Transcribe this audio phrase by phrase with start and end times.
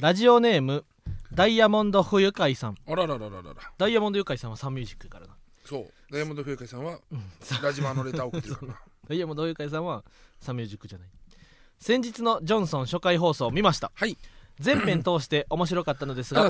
[0.00, 0.86] ラジオネーム
[1.34, 2.74] ダイヤモンド不愉快さん。
[2.86, 3.54] あらららららら。
[3.76, 5.34] ダイヤモンド愉快さんはサンミュージックやからな
[5.66, 5.86] そう。
[6.10, 7.22] ダイヤモンド冬海さんはうん。
[7.62, 8.78] ラジマのレター送ってるからな。
[9.08, 10.02] ダイヤモンド愉快さんは
[10.40, 11.08] サンミュージックじゃない。
[11.78, 13.92] 先日のジョンソン初回放送を見ました。
[13.94, 14.16] はい。
[14.58, 16.48] 全編通して面白かったのですが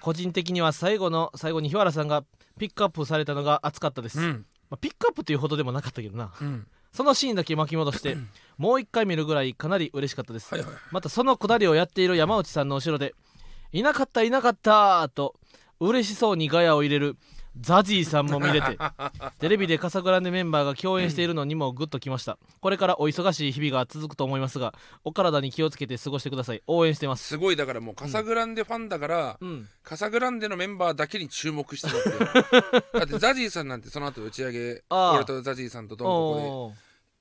[0.00, 2.24] 個人的には最後の最後に日原さんが
[2.58, 4.46] ピックアップされたのが熱かったです、うん。
[4.68, 6.34] まあ、ピックアップというほどでもなかったけどな。
[6.38, 6.66] うん。
[6.92, 8.18] そのシーンだけ巻き戻して
[8.60, 10.74] もう一回見るぐらいかなり嬉しかったです、はいはい。
[10.90, 13.14] またそのくだりをやっている山内さんの後ろで
[13.72, 15.34] 「いなかったいなかった」と
[15.80, 17.16] 嬉しそうにガヤを入れる
[17.58, 18.76] ザジーさんも見れて
[19.40, 22.36] テレビでカサグランデメンバーが共演しているのにもグッときました。
[22.60, 24.74] これからお忙しい日々が続くと思いますが
[25.04, 26.62] お体に気をつけて過ごしてください。
[26.66, 27.26] 応援してます。
[27.26, 29.68] すごいだからもうカサグランデファンだから、うん。
[29.82, 32.02] カサグランデのメンバーだけに注目してるわ
[32.50, 36.74] けよだってザジーさんなんてその後打ち上げ俺とザジーさんとドンココおー。
[36.74, 36.80] で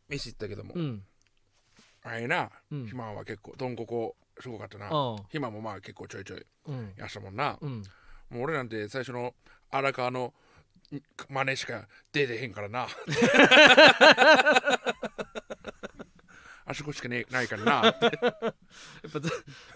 [0.10, 1.04] 飯行ったけども、うん
[2.10, 2.80] あれな、うん。
[2.86, 4.88] 肥満は結構ドンココすごかったな。
[4.92, 6.94] あ肥満もまあ結構ちょいちょいうん。
[6.98, 7.84] やしたもんな、うん。
[8.30, 9.34] もう俺なんて最初の
[9.70, 10.34] 荒川の
[10.92, 12.88] ん真似しか出てへんからな。
[16.66, 17.72] あそこしかねないからな。
[17.86, 17.94] やっ
[19.12, 19.30] ぱザ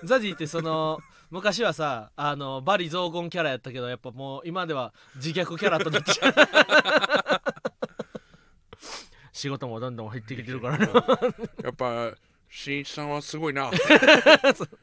[0.04, 1.00] ザジーってその
[1.32, 6.32] 昔はさあのバリ雑言キャラやったけどやっぱもう今では自虐キャラとなってきた
[9.34, 10.86] 仕事もどんどん入ってきてるからな。
[11.64, 12.14] やっぱ
[12.50, 13.72] しんいちさんはすごいな。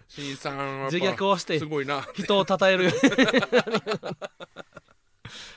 [0.09, 2.03] しんいちさんは自虐をしてすごいな。
[2.15, 2.91] 人を称える。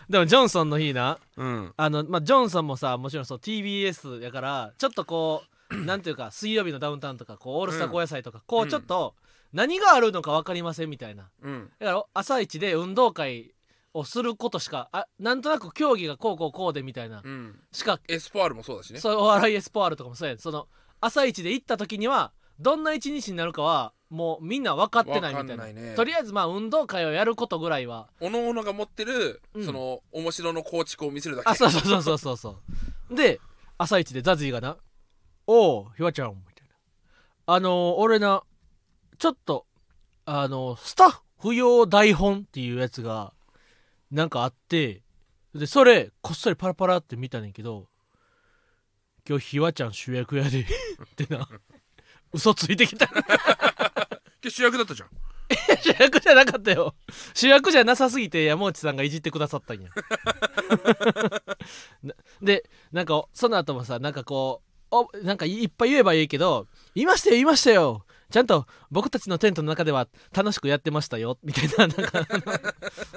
[0.08, 1.74] でもジョンソンの日なうん。
[1.76, 9.16] あの、まあ、ジョンソンもさもちろんそう TBS やからちょっとこうなんていうか水曜日のダウンタウンとかこうオールスター高野菜とか、こううんちょっと
[9.54, 11.30] 何があるのか分かりませんみたいな。
[11.42, 11.72] うん。
[11.80, 13.56] だから朝一で運動会
[13.94, 17.60] をすることしかあなんとなく競技がこうこうこうでみたいなうん。
[17.72, 19.00] しか、エスポアールもそうだしね。
[19.00, 20.68] そうお笑いエスポアールとかもそうやんその
[21.02, 25.42] 朝一で行った時にはどんな一日になるかはもうみんな分かってないみたいな。
[25.44, 25.96] 分かんないね。
[25.96, 29.66] とりあえずまあ運動会をやることぐらいはおのおのが持ってる、うん。
[29.66, 31.50] その面白の構築を見せるだけ。
[31.50, 32.58] あそうそうそうそうそうそ
[33.12, 33.16] う。
[33.16, 33.40] で
[33.78, 34.78] 朝一でザジーがな
[35.48, 36.76] 「おおひわちゃん」みたいな。
[37.48, 38.44] あのー俺な
[39.18, 39.66] ちょっと
[40.26, 43.34] あのースタッフ用台本っていうやつが
[44.14, 45.02] なんかあって
[45.56, 47.88] でそれこっそりパラパラって見たねんけど
[49.28, 50.66] 今日ひわちゃん主役やで っ
[51.16, 51.48] てな。
[52.34, 53.08] 嘘ついてきた。
[53.14, 53.24] 今
[54.44, 55.10] 日主役だったじゃん。
[55.82, 56.96] 主役じゃなかったよ。
[57.34, 59.90] 主役じゃなさすぎて山内さんがいじってくださったんや。
[62.04, 72.26] なでなんかその後もさなんかこうおなんかいっぱい言えばいいけど「言いましたよ言いましたよちゃんと僕たちのテントの中では楽しくやってましたよ」みたいな なんか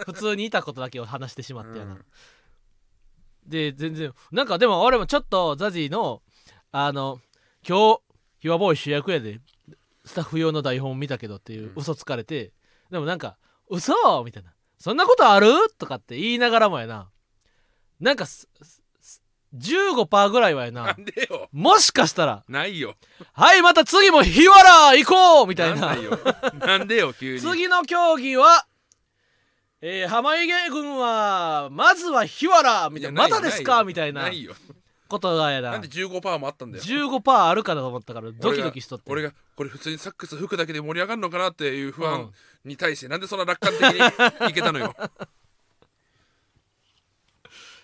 [0.05, 2.05] 普通にいたことだけを話してしまってやな、うん。
[3.47, 6.23] で全然なんかでも俺もちょっとザジーの
[6.71, 7.19] あの
[7.67, 8.01] 今日
[8.41, 9.41] ヒワボーイ主役やで
[10.05, 11.73] スタッフ用の台本見たけどっていううん。
[11.77, 12.53] 嘘つかれて、
[12.91, 13.39] でもなんか
[13.69, 14.53] 嘘みたいな。
[14.79, 15.49] そんなことある？
[15.79, 17.11] とかって言いながらもやな。
[18.01, 18.27] なんか
[19.59, 20.83] 15%ぐらいはやな。
[20.87, 21.49] なんでよ。
[21.53, 22.45] もしかしたら。
[22.49, 22.95] ないよ。
[23.33, 25.77] はいまた次も日原行こうみたいな。
[25.77, 26.19] なんないよ。
[26.67, 27.41] なんでよ急に。
[27.41, 28.67] 次の競技は
[29.83, 33.23] えー、濱家軍はまずは日原みたいな。
[33.23, 33.85] またですか？
[33.85, 34.55] みたいなないよ。
[35.09, 35.71] ことがやな。
[35.73, 36.85] なんで15%もあったんだよ。
[36.85, 39.05] 15%あるかなと思ったからドキドキしとって。
[39.13, 42.33] 俺がこれ普通にサックス吹くだけで盛り上がるのかなっていう不安うん。
[42.65, 43.99] に対してなんでそんな楽観的に
[44.51, 44.93] いけたのよ、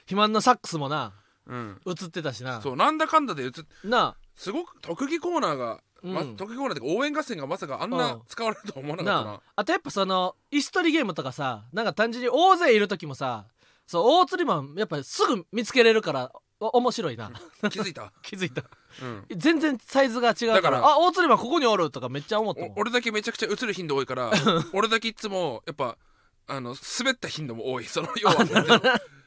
[0.00, 1.12] 肥満のサックスもな
[1.46, 2.60] うん、映ってたしな。
[2.60, 3.50] そうなんだかんだで映っ
[3.84, 6.36] なすごく特技コーナーが、まうん。
[6.36, 8.22] 特技コーナーっていうか応援合戦がまさかあんうなん。
[8.26, 9.30] 使われるとは思わあなかったな。
[9.32, 9.42] なあ。
[9.56, 13.46] あとやっぱその椅子取りゲームとかさなんか単純に大勢いる時もさ
[13.86, 17.30] そう大釣りマンやっぱすぐ見つけれるからお面白いな。
[17.70, 18.62] 気づいた、 気づいた。
[19.02, 24.30] うん、全然サイズが違うからだからあ大釣りマンここにおるとかめっちゃ思ったもんお俺だけめちゃくちゃ映る頻度多いから
[24.72, 25.96] 俺だけいつもやっぱ
[26.46, 27.84] あの滑った頻度も多い。
[27.86, 28.80] その要はなんていうの？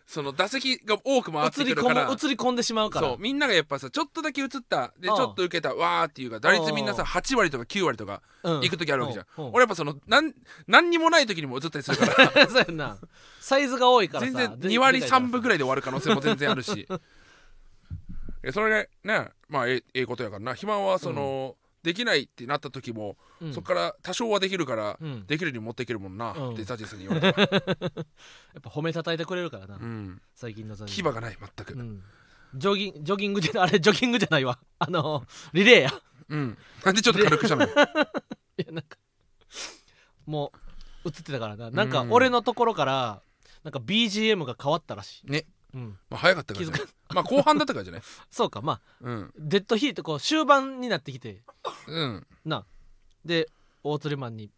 [0.08, 2.08] その打席が多く回ってくるから。
[2.08, 3.08] む映り込んでしまうから。
[3.10, 5.22] そうみんながやっぱさちょっとだけ映ったでちうん。
[5.22, 8.62] ょっと受けたわーっていうか打率みんなさ8割とか9割とかうん。
[8.62, 9.46] 行く時あるわけじゃん、うん。
[9.46, 9.52] うん。
[9.54, 10.34] 俺やっぱそのなん
[10.68, 12.46] 何にもない時にも映ったりするから。
[12.48, 12.98] そうやんな。
[13.40, 14.32] サイズが多いからさ。
[14.32, 16.88] 全然2割3分ぐらいで終わる可能性も全然あるし。
[18.44, 20.52] えそれがねまあええええことやからな。
[20.52, 21.56] 肥満はその、
[21.86, 23.16] できないってなった時も、
[23.54, 25.28] そこから多少はできるから、うん。
[25.28, 26.54] できるに持っていけるもんな、うん。
[26.54, 31.86] ってザジーさんに言われたら、 やっぱ褒めたたいてくれるからな、うん、最近のザニー牙がない全く、ううん。
[31.92, 32.04] ん
[32.56, 34.58] ジョギンジョギングじゃあれジョギングじゃないわ。
[34.80, 35.94] あのリレーや。
[36.84, 38.98] なんでちょっと軽くしたのいやなんか
[40.26, 40.52] も
[41.04, 41.70] う映ってたからな。
[41.70, 42.12] なんかうん。
[42.12, 43.22] 俺のところから
[43.64, 45.32] なんか BGM が変わったらしい。
[45.32, 46.68] ね、うん、まあ、早かったから、
[47.14, 48.02] まあ後半だったからじゃない。
[48.32, 49.34] そうかまあうん。
[49.38, 51.44] デッドヒートこう終盤になってきて
[51.88, 52.26] うん。
[52.46, 52.66] な
[53.26, 53.50] で
[53.84, 54.50] 大釣りマンに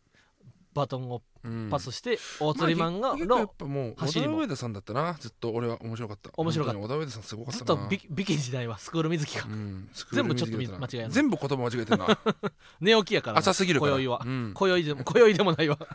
[0.73, 1.69] バトンをうん。
[1.69, 4.33] パスして、大釣りマンがのまあ結構やっぱもう小走りも。
[4.35, 5.17] 田上田さんだったな。
[5.19, 6.29] ずっと俺は面白かった。
[6.37, 6.79] 面白かった。
[6.79, 9.45] 本当に小田上田さんすごかったずなっとビビキ時代はスクール水木が。
[9.45, 12.19] うんスクー全部ルちょっとミュージックだったな間違えんの全部言葉間違えてるな。
[12.79, 13.33] 寝起きやから。
[13.33, 13.91] な浅すぎるから。
[13.93, 14.21] 今宵は。
[14.23, 14.51] うん。
[14.53, 15.77] 今宵でも今宵でもないわ。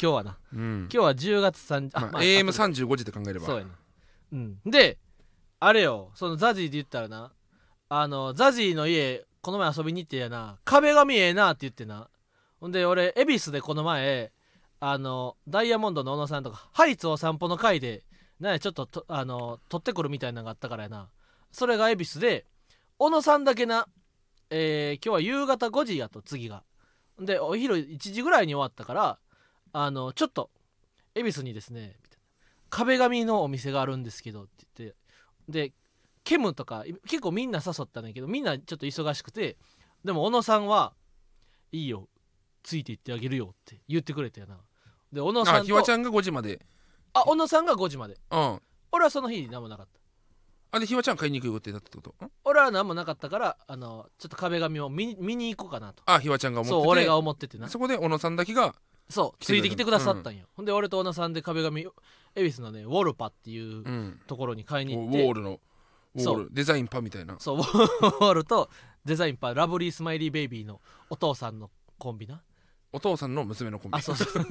[0.00, 0.38] 今日はな。
[0.52, 0.88] うん。
[0.92, 3.46] 今日は10月3あ、まあまあ AM35 時で考えれば。
[3.46, 3.70] そうやな
[4.32, 4.58] うん。
[4.64, 4.98] で
[5.60, 7.32] あれよそのザジーで言ったらな
[7.88, 12.08] あのザジーの家この前遊びに行ってやな壁紙ええなって言ってな。
[12.60, 14.32] ほんで俺恵比寿でこの前
[14.80, 18.04] あのダイヤモンドの小野さんとかハイツお散歩の会で
[18.40, 21.08] なちょっととあの取ってくるみたいなのがあったからやな。
[21.50, 22.46] それが恵比寿で
[22.98, 23.88] 小野さんだけな、
[24.50, 26.62] えー今日は夕方5時やと次が。
[27.18, 29.18] でお昼1時ぐらいに終わったから
[29.72, 30.50] あのちょっと
[31.14, 31.96] 恵比寿にですね
[32.70, 34.96] 壁紙のお店があるんですけどって言って
[35.48, 35.72] で
[36.24, 39.56] ケムとかい結構みんな誘ったんだけどみんなちょっと忙しくて
[40.04, 40.92] でも小野さんは
[41.72, 42.08] いいよ
[42.62, 44.58] ついていってあげるよって言ってくれたよな。
[45.10, 46.60] で小野さんとあひわちゃんが5時まで。
[47.14, 48.18] あ小野さんが5時まで。
[48.30, 48.60] うん。
[48.92, 49.98] 俺はその日何もなかった。
[50.76, 52.26] あでひわちゃん買いに行く予定だったってこと？
[52.26, 52.30] ん。
[52.44, 56.02] 俺は何もなかったからあのちょっと壁紙を見に見に行こうかなと。
[56.04, 56.82] あひわちゃんが思ってて。
[56.82, 57.68] そう俺が思っててな。
[57.68, 58.74] そこで小野さんだけが
[59.08, 60.66] そうついてきてくださったんよ、ほん。
[60.66, 61.86] で俺と小野さんで壁紙
[62.38, 64.20] 恵比寿のねウォルパっていううん。
[64.26, 65.60] ところに買いにウ行って、ォールの
[66.14, 66.48] ウォール。
[66.52, 67.36] デザインパみたいな。
[67.38, 68.70] そうウォールと
[69.04, 70.80] デザインパーラブリースマイリーベイビーの
[71.10, 72.42] お父さんのコンビな。
[72.92, 73.98] お父さんの娘のコンビ。
[73.98, 74.46] あそうそう。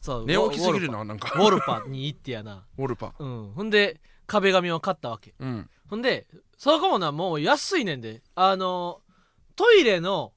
[0.00, 1.78] そう 寝起きすぎるななんかウォルパ。
[1.78, 2.64] ウォルパに行ってやな。
[2.76, 3.14] ウォルパ。
[3.18, 3.52] うん。
[3.54, 5.34] ほんで壁紙を買ったわけ。
[5.38, 5.70] うん。
[5.88, 8.22] ほんでそこもなもう安いねんで。
[8.34, 9.02] あの
[9.54, 10.32] トイレの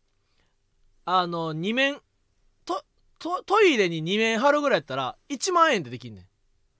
[1.05, 1.99] あの2面
[2.65, 2.83] ト
[3.17, 6.25] トトイレに2面貼るぐらいやったら1万円でできんねん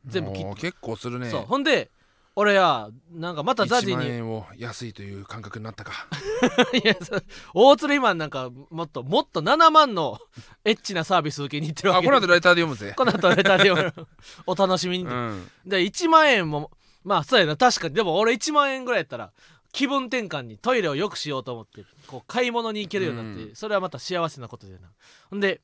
[0.05, 0.61] 全部切って。
[0.61, 1.29] 結構するね。
[1.29, 1.41] そう。
[1.41, 1.91] ほんで
[2.35, 6.07] 俺やなんかまたザジ1万に円を安いという感覚になったか。
[6.73, 7.23] いやそう。
[7.53, 10.19] 大釣りマンなんかもっともっと7万の
[10.63, 12.07] エッチなサービス受けに行ってるわけ。
[12.07, 12.93] あこの後ライターで読むぜ。
[12.95, 14.07] この後レターで読む。
[14.47, 15.51] お楽しみに、うん。
[15.65, 16.71] で1万円も
[17.03, 17.57] まあそうやな。
[17.57, 17.93] 確かに。
[17.93, 19.33] でも俺1万円ぐらいやったら
[19.73, 24.89] 気分転換にトイレを良くしようと思ってこう買い物に行けるようになって、うそれはまた幸せなことだよな。
[25.29, 25.59] ほんで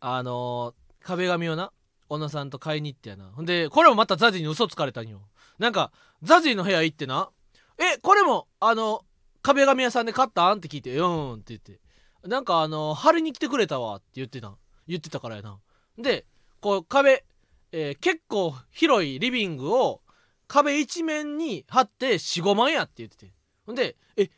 [0.00, 1.70] あのー壁紙をな
[2.08, 3.30] 小野さんと買いに行ってやな。
[3.32, 5.22] ほんでこれもまたザジーに嘘つかれたんよ。
[5.58, 5.92] なんか
[6.22, 7.30] ザジーの部屋行ってな
[7.78, 9.04] 「えこれもあの
[9.42, 11.80] 壁紙屋さんで買ったん?」って聞いて「うん」って言って。
[12.28, 14.56] なんかあの貼りに来てくれたわって言ってた
[14.88, 15.60] 言ってたからやな。
[15.96, 16.26] で
[16.60, 17.24] こう壁、
[17.72, 20.02] えー結構広いリビングを
[20.48, 23.32] 壁一面に貼って45万やって言ってて。
[23.64, 24.28] ほんでえ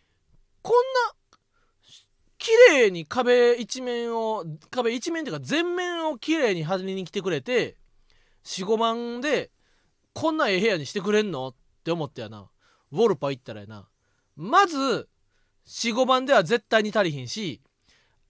[0.62, 0.74] こん
[1.08, 1.14] な
[2.78, 7.76] 麗に壁一面を壁一面っていうか全面を綺麗に貼りに来てくれて
[8.44, 9.50] 45万で
[10.14, 11.54] こんなええ部屋にしてくれんのっ
[11.84, 12.48] て思ってやな。
[12.90, 13.88] ウォルパ行ったらやな。
[14.36, 15.08] まず
[15.66, 17.60] 45万では絶対に足りひんし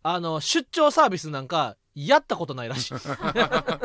[0.03, 2.95] あの出張サービスなんかやったことないらしい。
[2.95, 3.81] だか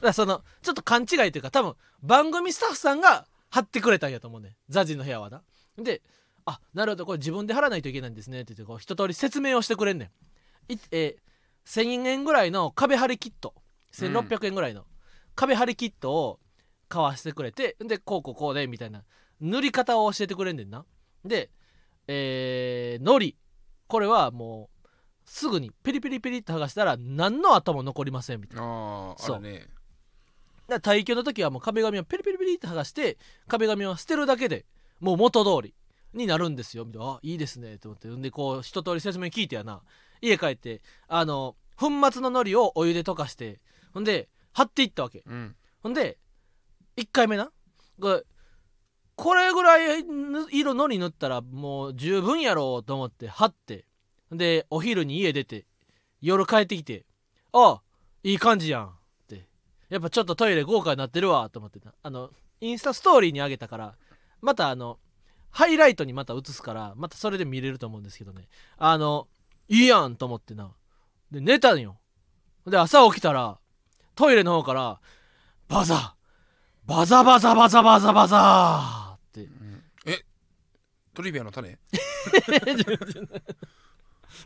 [0.00, 4.56] らそのちょっと勘違いというか多分番組スタッフさんが貼ってくれたんやと思うね。
[4.68, 5.42] ザジの部屋はな。
[5.78, 6.02] で
[6.46, 7.06] あなるほど。
[7.06, 8.42] これ自分で貼らないといけないんですね。
[8.42, 10.10] って言ってこう一通り説明をしてくれんね
[10.68, 10.72] ん。
[10.72, 11.26] い、えー
[11.66, 13.52] 1000円ぐらいの壁張りキット。
[13.92, 14.84] 1600円ぐらいの
[15.34, 16.38] 壁張りキットを
[16.88, 19.02] 買わせてくれてでこうこうこうでみたいな。
[19.40, 20.84] 塗り方を教えてくれんねんな。
[21.24, 21.50] で
[22.06, 23.36] えー、のり。
[23.88, 24.88] これはもう
[25.24, 28.64] すぐにペリペリペリって剥がしたら何の跡も残りませんみたいな。
[28.64, 29.40] ああそう。
[29.40, 29.52] ね。
[29.58, 29.68] だか
[30.68, 34.66] ら耐久の時はもう壁紙をペリペリペリって剥がして壁紙を捨てるだけで
[35.00, 35.74] もう元通り
[36.16, 36.84] になるんですよ。
[36.84, 37.74] みたいなあいいですね。
[37.74, 38.08] って思って。
[38.08, 39.82] んでこう一通り説明聞いてやな。
[40.20, 43.60] 家帰ってあの粉末の海苔をお湯で溶かして
[43.92, 45.22] ほんで貼っていったわけ。
[45.26, 45.54] うん。
[45.82, 46.18] ほんで
[46.96, 47.50] 1回目な。
[47.98, 53.84] これぐらいぬ色のり塗ったらもう十分やろうと思って貼って。
[54.32, 55.66] でお昼に家出て
[56.20, 57.06] 夜帰ってきて
[57.52, 57.80] 「あ
[58.24, 58.92] いい感じやん」っ
[59.28, 59.46] て。
[59.88, 61.48] やっぱちょっとトイレ豪華になってるわ。
[61.50, 62.30] と思ってなあの
[62.60, 63.94] インスタストーリーにあげたから
[64.40, 64.98] またあの
[65.56, 68.46] ハイライトにまた映すからまたそれで見れると思うんですけどね。
[68.76, 69.26] あの
[69.68, 70.70] いいやんと思ってな。
[71.30, 71.98] で寝たんよ。
[72.66, 73.58] で朝起きたら
[74.14, 75.00] トイレの方から
[75.68, 76.14] バザ
[76.84, 79.48] バザバザバザバザバザーって。
[80.04, 80.22] え
[81.14, 81.78] トリビアの種？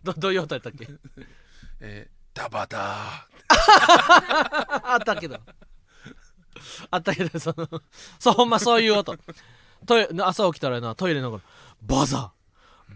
[0.05, 0.87] どどういう音やったっけ？
[1.81, 3.26] えーダバダ
[4.95, 5.40] あったけど。
[6.90, 7.67] あったけどその
[8.19, 9.17] そうほんまそういう音
[9.87, 11.42] トイレ朝起きたらなトイレの中
[11.82, 12.32] バザ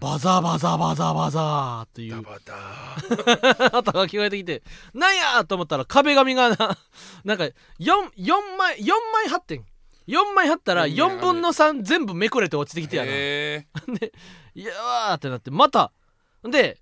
[0.01, 2.11] バザバザバザバザーっていう。
[2.11, 2.39] ダバ
[3.71, 4.63] ダ音 が聞こえてきて
[4.93, 6.57] なんやと思ったら壁紙がな
[7.25, 9.65] なんか 4, 4枚4枚貼ってん。
[10.07, 13.11] 4枚貼ったらいいね4分の3全部めくれて落ちてきてやな。
[13.11, 13.67] へ
[13.99, 14.13] で
[14.55, 15.93] いやーってなってまた。
[16.43, 16.79] で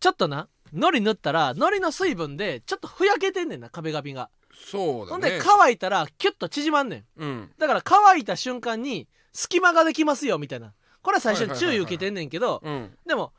[0.00, 5.10] ちょっとなのり塗ったらのりの水分でちょっとふやけてんねんな壁紙が、そうだね。
[5.10, 7.22] ほんで乾いたらキュッと縮まんねん。
[7.22, 7.50] うん。
[7.58, 10.74] だから乾いた瞬間に隙間ができますよみたいな。
[11.02, 12.96] これは最初に注意受けてんねんけどうん。
[13.06, 13.32] でも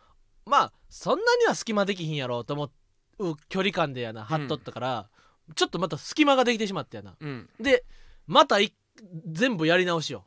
[0.46, 2.72] まあそんなには隙間できひんやろうと思
[3.20, 5.10] う距離感でやな貼っとったから、
[5.56, 7.16] ちょっとまた隙間ができてしまってやな。
[7.20, 7.50] うん。
[7.60, 7.84] で
[8.26, 8.74] またい
[9.28, 10.26] 全部やり直しよ、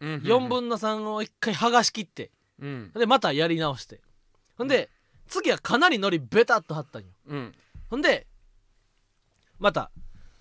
[0.00, 0.06] う。
[0.06, 2.30] ん4分の3を1回剥がしきって。
[2.60, 2.92] うん。
[2.94, 4.00] でまたやり直して。
[4.56, 4.88] ほんで
[5.26, 7.08] 次はかなりのりベタっと貼ったんよ。
[7.26, 7.54] うん。
[7.90, 8.26] ほんで
[9.58, 9.90] また、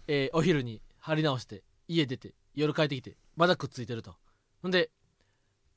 [0.07, 4.15] えーお昼に貼り直して家出て夜帰ってきてまだくっついてると。
[4.61, 4.89] ほんで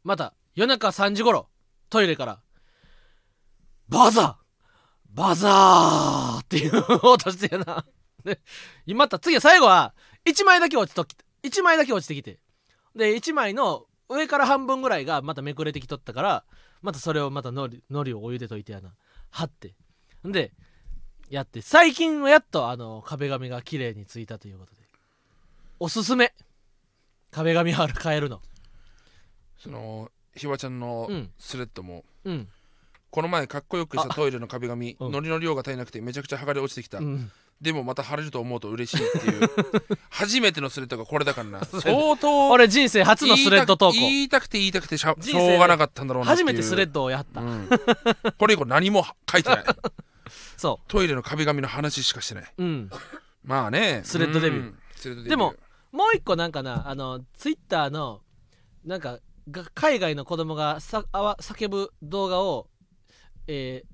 [0.02, 1.48] また夜中3時頃
[1.90, 2.40] トイレから
[3.88, 4.34] 「バザー
[5.14, 7.84] バザー!」って いう音してやな。
[8.24, 8.40] で
[8.94, 9.94] また次は最後は
[10.24, 12.40] 1枚だけ落ちとき1枚だけ落ちてきて。
[12.94, 16.44] で1枚の上から半分ぐらいがまためくれてきとったから
[16.82, 18.94] またそれをまたのりのりをお湯で溶いてやな。
[19.30, 19.74] 貼って。
[20.26, 20.52] んで
[21.30, 24.80] やって最近はやっとあの壁紙が綺麗についたということで。
[25.78, 26.34] おすすめ。
[27.30, 28.40] 壁紙貼る変えるの。
[29.56, 31.30] そのひわちゃんのうん。
[31.38, 32.48] スレッドもうん。
[33.10, 35.12] この前かっこよくしたトイレの壁紙うん。
[35.12, 36.98] のりの量が足りなくてめちゃくちゃ剥がれ落ちてきた。
[36.98, 37.30] うん。
[37.60, 39.50] でもまた貼れると思うと嬉しいっていう。
[40.10, 41.64] 初めてのスレッドがこれだからな。
[41.64, 47.68] 相当俺人生初のスレッド投稿言いたくて言いたくてしょうがなかったんだろうな初めてスレッドをやった、うん。
[48.36, 49.64] これ以降何も書いてない
[50.56, 52.54] そトイレの壁紙の話しかしてない。
[52.58, 52.90] ううん。
[53.44, 54.02] まあね。
[54.04, 55.28] スレッドデビュー。
[55.28, 55.54] でも
[55.92, 58.22] もう一個なんかなあのツイッターの
[58.84, 59.18] なんか
[59.50, 62.68] が海外の子供がさあわ叫ぶ動画を、
[63.46, 63.90] えー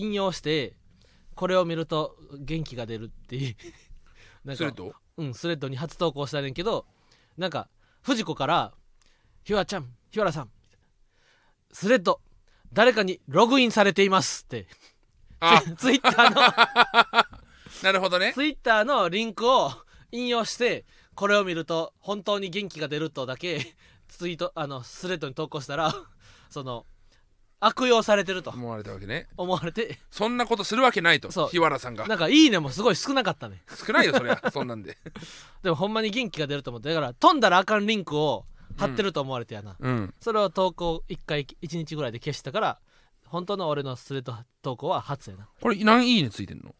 [0.00, 0.76] 引用して
[1.34, 3.56] これを見ると元気が出るっていう。
[4.46, 4.94] なんかスレッド？
[5.16, 6.86] うん、スレッドに初投稿したねんけど
[7.36, 7.68] なんか
[8.02, 8.74] 藤子から
[9.42, 10.50] 「ひわちゃんひわらさん」
[11.72, 12.20] スレッド
[12.72, 14.68] 誰かにログインされています」って
[15.40, 15.62] あ。
[15.76, 17.28] ツイッターの。
[17.82, 18.32] なるほどね。
[18.34, 19.72] ツイッターのリンクを
[20.10, 23.74] 引用してこれを見ると本当に元気が出るとだけ
[24.08, 25.94] ツイートあのスレッドに投稿したら
[26.50, 26.86] その
[27.60, 28.50] 悪用されてると。
[28.50, 29.26] 思われたわけね。
[29.36, 29.98] 思われて。
[30.10, 31.48] そんなことするわけないとそう。
[31.48, 32.06] 日原さんが。
[32.06, 33.62] なんか「いいね」もすごい少なかったね。
[33.86, 34.40] 少ないよそりゃ。
[34.52, 34.96] そんなんで。
[35.62, 40.14] でもほんまに元気が出ると思ってだから飛んだらあかんリンクを貼ってると思われてやな、うん。
[40.20, 42.78] それを投稿1回1日ぐらいで消したから
[43.30, 45.48] 本当の俺のスレッド投稿は初やな。
[45.60, 46.74] これ何いいねついてんの？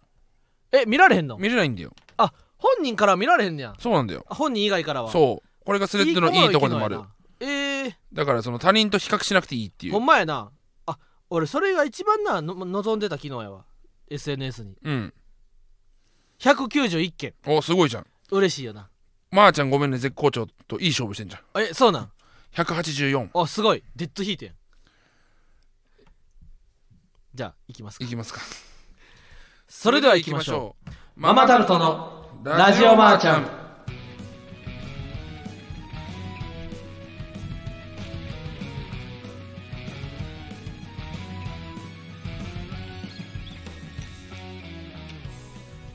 [0.73, 1.39] え見られへんの？
[1.39, 1.93] 見れないんだよ。
[2.17, 3.75] あ本人からは見られへんねや。
[3.79, 4.25] そうなんだよ。
[4.29, 5.11] あ本人以外からは。
[5.11, 5.65] そう。
[5.65, 7.01] これがスレッドのいいところでもある
[7.41, 9.93] えー、だからその他人と比較しなくていいっていう。
[9.93, 10.51] ほんまやな。
[10.87, 10.99] あ
[11.31, 13.65] 俺それが一番なの望んでた機能やわ。
[14.11, 14.77] SNS に。
[14.83, 15.15] うん。
[16.41, 17.35] 191件。
[17.47, 18.07] おすごいじゃん。
[18.31, 18.89] 嬉しいよな。
[19.31, 21.63] まー、ちゃんごめんね絶好調といい勝負してんじゃん。
[21.63, 22.11] えそうなん
[22.55, 23.85] ？184あすごい。
[23.95, 24.55] デッドヒートやん
[27.39, 28.05] じゃあ行きますか。
[28.05, 28.41] いきますか。
[29.69, 30.91] それでは行きましょう。
[30.91, 30.93] う。
[31.15, 33.47] ママタルトのラジオマーちゃん。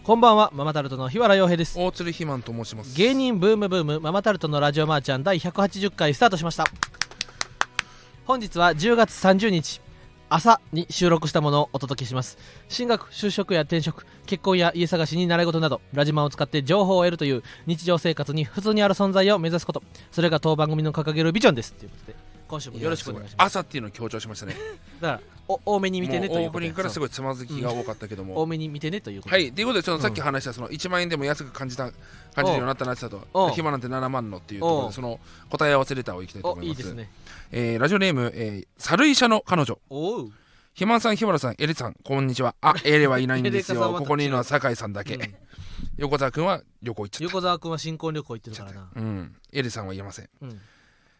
[0.05, 1.77] こんばんはママタルトの日原洋平です。
[1.77, 2.95] 大鶴ひまんと申します。
[2.95, 6.63] 芸人ブームブームママタルトのラジオマーちゃん第180回スタートしました。
[8.25, 9.81] 本日は10月30日
[10.33, 12.39] 朝に収録したものをお届けします。
[12.67, 19.83] 進学就職や転職結婚や家探しに習い事などラジマンを使って情報を得るという日常生活に普通にある存在を目指すこと。
[20.11, 21.73] それが当番組の掲げるビジョンです。
[21.75, 22.32] ということで。
[22.53, 23.47] 今週もよろしくお願いします。
[23.47, 24.55] 朝っていうのを強調しましたね。
[25.01, 26.39] だからお多めに見てねということで。
[26.39, 29.41] もうオープニングからすごいつまずきが多かったけども、 多めに見てねということで。
[29.41, 29.51] はい。
[29.51, 31.93] ということでそのさっき話したその1万円でも安く感じた感
[32.37, 33.25] じるようになったなってたと。
[33.55, 35.19] 暇なんて7万のっていうところでその
[35.49, 36.77] 答え合わせレターをいきたいとお思います。
[36.77, 37.09] いいですね。
[37.51, 39.79] えーラジオネーム、えー、猿医者の彼女。
[39.89, 40.31] おう。
[40.75, 42.53] ひまんさん日村さんエレさんこんにちは。
[42.61, 43.95] あエレはいないんですよ。
[43.97, 45.35] ここにいるのは酒井さんだけ、うん。
[45.97, 47.23] 横澤君は旅行行っちゃった。
[47.25, 48.89] 横澤君は新婚旅行行ってるからな。
[48.95, 49.35] うん。
[49.51, 50.29] エレさんは言えません。
[50.41, 50.61] うん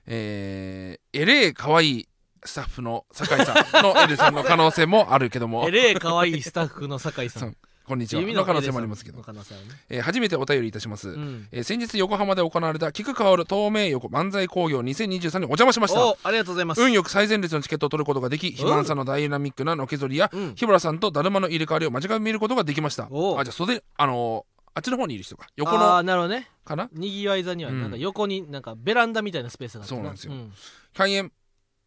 [0.06, 2.08] えー、エレ可愛い
[2.46, 5.66] スタッフの酒井さんのエレさんの可能性もあるけども。
[5.68, 7.56] えれえ可愛いスタッフの酒井さん。
[7.86, 8.22] こんにちは。
[8.22, 9.18] 弓の可能性もありますけど。
[9.20, 9.24] ね。
[9.90, 11.48] えー初めてお便りいたします、うん。
[11.52, 16.06] えー先日横浜で行われた菊香る東名横漫才工業2023にお邪魔しました。
[16.06, 16.82] おありがとうございます。
[16.82, 20.56] 運よく最前列のチケットを取ることができ肥満さんのダイナミックなのけぞりやうん。
[20.56, 23.08] 日村さんとだるまの入れ替わりを間近で見ることができました。
[23.10, 25.48] おあじゃあ袖あのーあっちの方にいる人か。
[25.56, 26.08] 横ああの。
[26.08, 26.48] なるほどね。
[26.66, 26.90] かな？
[26.94, 27.92] にぎわい座にはうんなん。
[27.92, 30.34] か横になんかベランダみたいなスペースがあってそうなんですよ。
[30.34, 30.52] ん。
[30.96, 31.32] 開演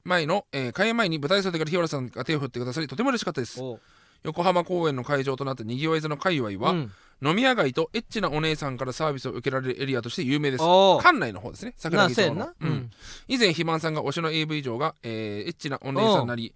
[0.04, 3.60] 前の、えー開演前に舞台袖から日村さんが手を振ってくださりとても嬉しかったです。
[3.60, 3.80] お
[4.22, 6.92] 横浜公演の会場となったにぎわい座の界隈は、うん。
[7.22, 10.62] 飲み屋街とエッチなお姉さんからサービスを受けられるエリアとして有名です。
[10.62, 11.72] おー館内の方ですね。
[11.76, 12.34] 桜木町の。
[12.34, 12.90] なそうやんな、うん。
[13.28, 16.54] 以前肥満さんが推しの AV 上が、えーエッチなお姉さんなり、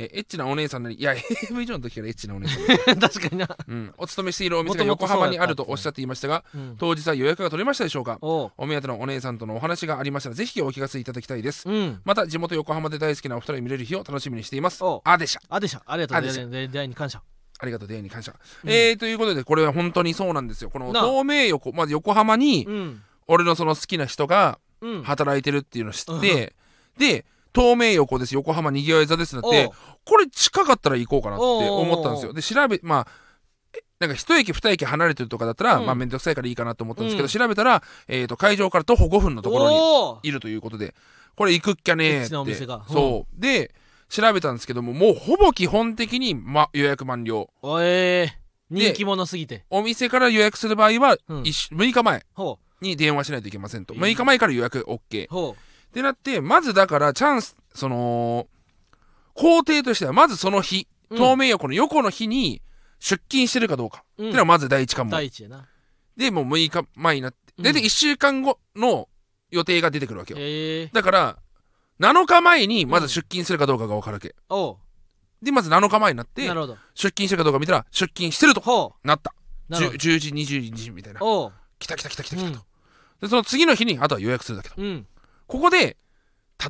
[0.00, 1.14] えーエッチなお姉さんなりいや
[1.50, 2.58] AV 上の時からエッチなお姉さ
[2.92, 11.68] ん、 確かにな、うん、お勤めしているお店が横浜にあるとおっしゃっていましたがうん、当日は予約が取れましたでしょうかお目当てのお姉さんとのお話がありましたらぜひお聞かせいただきたいです。
[11.68, 12.00] うん。
[12.04, 14.82] また地元横浜で大好きなお二人を見れる日を楽しみにしています。
[15.04, 15.80] あでしたあでしょ。
[15.86, 16.48] ありがとうあでしょ。
[16.48, 17.22] 出出会いに感謝。
[17.58, 18.70] ありがとう出会いに感謝、うん。
[18.70, 20.70] えー、ということでこれは本当にそうなんですよ。
[20.70, 21.04] このなあ。
[21.04, 23.02] 東名横まず横浜にうん。
[23.26, 25.02] 俺のその好きな人がうん。
[25.02, 26.54] 働いてるっていうのを知って、
[26.98, 28.34] で東名横です。
[28.34, 29.70] 横浜にぎわい座ですなって
[30.04, 32.32] これ近かったら行こうかなって思ったんですよ。
[32.32, 33.06] で調べまあ
[33.72, 35.86] えなんか一駅二駅離れてるとかだったら、うん。
[35.86, 37.28] まあ面倒くさいからいいかなと思ったんですけど、うん。
[37.28, 40.94] 調べたら、えー、と会場から徒歩5分のところにいるということで
[41.36, 42.34] これ行くっきゃねって。
[42.34, 42.84] なお店が。
[42.88, 43.40] そう。
[43.40, 43.72] で
[44.08, 47.48] 調べたんですけどももうほぼ基本的に、ま、予約満了。
[47.62, 48.40] おえー。
[48.70, 49.64] 人気者すぎて。
[49.70, 51.42] お店から予約する場合は、うん。
[51.42, 53.94] 一週6日前ほに電話しないといけませんと。
[53.94, 55.56] えー6日前から予約 OK うほ
[55.90, 58.46] ってなってまずだからチャンスその
[59.34, 61.16] 工程としてはまずその日うん。
[61.16, 62.62] 東名横の横の日に
[63.00, 64.28] 出勤してるかどうか、う、うん。
[64.28, 65.10] ってのはまず第一関門。
[65.10, 65.66] 第一やな。
[66.16, 67.64] でもう6日前になってうん。
[67.64, 69.08] でで1週間後の
[69.50, 70.40] 予定が出てくるわけよ。
[70.40, 70.90] ええ。
[70.92, 71.38] だから
[71.98, 74.34] 7日前にまず出勤するかどうかが分かるわけ。
[74.48, 74.76] おう。
[75.42, 76.42] でまず7日前になって
[76.94, 79.34] 出勤してるかどうか見たら出勤してるとほなった。
[79.68, 81.20] うなるほ 10, ど10時22時みたいな。
[81.78, 82.64] 来た来た来た来た来たと、
[83.22, 84.74] でその次の日にあとは予約するだけと。
[84.76, 85.06] うん
[85.50, 85.96] ここで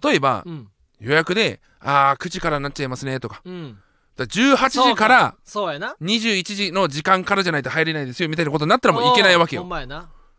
[0.03, 0.69] 例えばうん。
[1.01, 3.43] 予約であー9時からになっちゃいますねとか。
[3.45, 3.79] うん。
[4.17, 5.97] だから18時からそうやな。
[6.01, 9.67] 21時の時間からじゃないと入れないですよみたいなことになったらもういけないわけよ。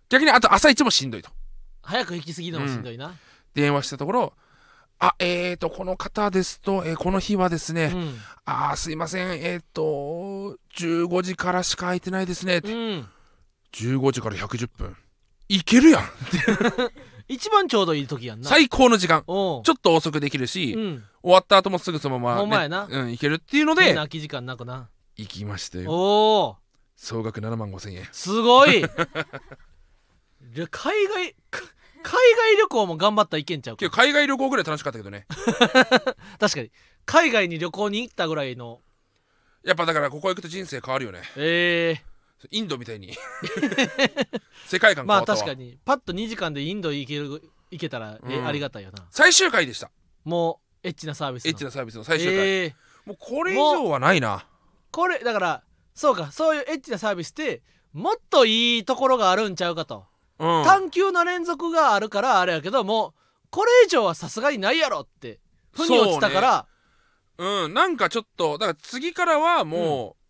[0.10, 1.30] 逆にあと朝一もしんどいと。
[1.84, 3.14] 早く行き過ぎるのもしんどいな。
[3.54, 4.34] 電話したところ
[5.00, 8.16] あえーとこの方ですと、えーこの日はですね、うん。
[8.46, 13.08] あーすいませんえーと15時からしか空いてないですね、うん。
[13.74, 14.96] 15時から110分。
[15.50, 16.04] いけるやん
[17.32, 18.50] 一番ちょうどいい時やんな。
[18.50, 19.24] 最高の時間。
[19.26, 21.04] ちょっと遅くできるし、うん。
[21.24, 22.88] 終わった後もすぐそのまま、ほんまやな。
[22.90, 24.90] うん、いけるっていうのでみんな空き時間なくな。
[25.16, 25.90] 行きましたよ。
[25.90, 26.58] おお
[26.98, 28.06] 総額7万5千円。
[28.12, 28.82] すごい。
[30.54, 31.62] で海外か
[32.04, 33.90] 海外旅行も頑張ったらいけんちゃうか。
[33.90, 35.26] 海外旅行ぐらい楽しかったけどね。
[36.38, 36.72] 確かに。
[37.06, 38.82] 海外に旅行に行ったぐらいの。
[39.64, 41.22] やっぱだからここ行くと人生変わるよね。
[41.38, 42.11] ええ
[42.50, 43.16] インドみたいに。
[44.66, 45.78] 世界観変まあわったわ、確かに。
[45.86, 48.48] パッと2時間でインド行ける行けたら、えうん。
[48.48, 49.06] ありがたいよな。
[49.12, 49.92] 最終回でした。
[50.24, 51.50] もうエッチなサービスの。
[51.50, 52.76] エッチなサービスの最終回、ええ
[53.06, 54.46] もうこれ以上はないな。
[54.92, 60.06] これだからそうかそういうエッチなサービスってもっといいところがあるんちゃうかと、
[60.40, 60.64] うん。
[60.64, 63.14] 探求の連続があるからあれやけどもう
[63.50, 65.40] これ以上はさすがにないやろって
[65.72, 66.68] 腑に落ちたから。
[67.38, 67.74] うん。
[67.74, 70.21] なんかちょっとだから次からはもう、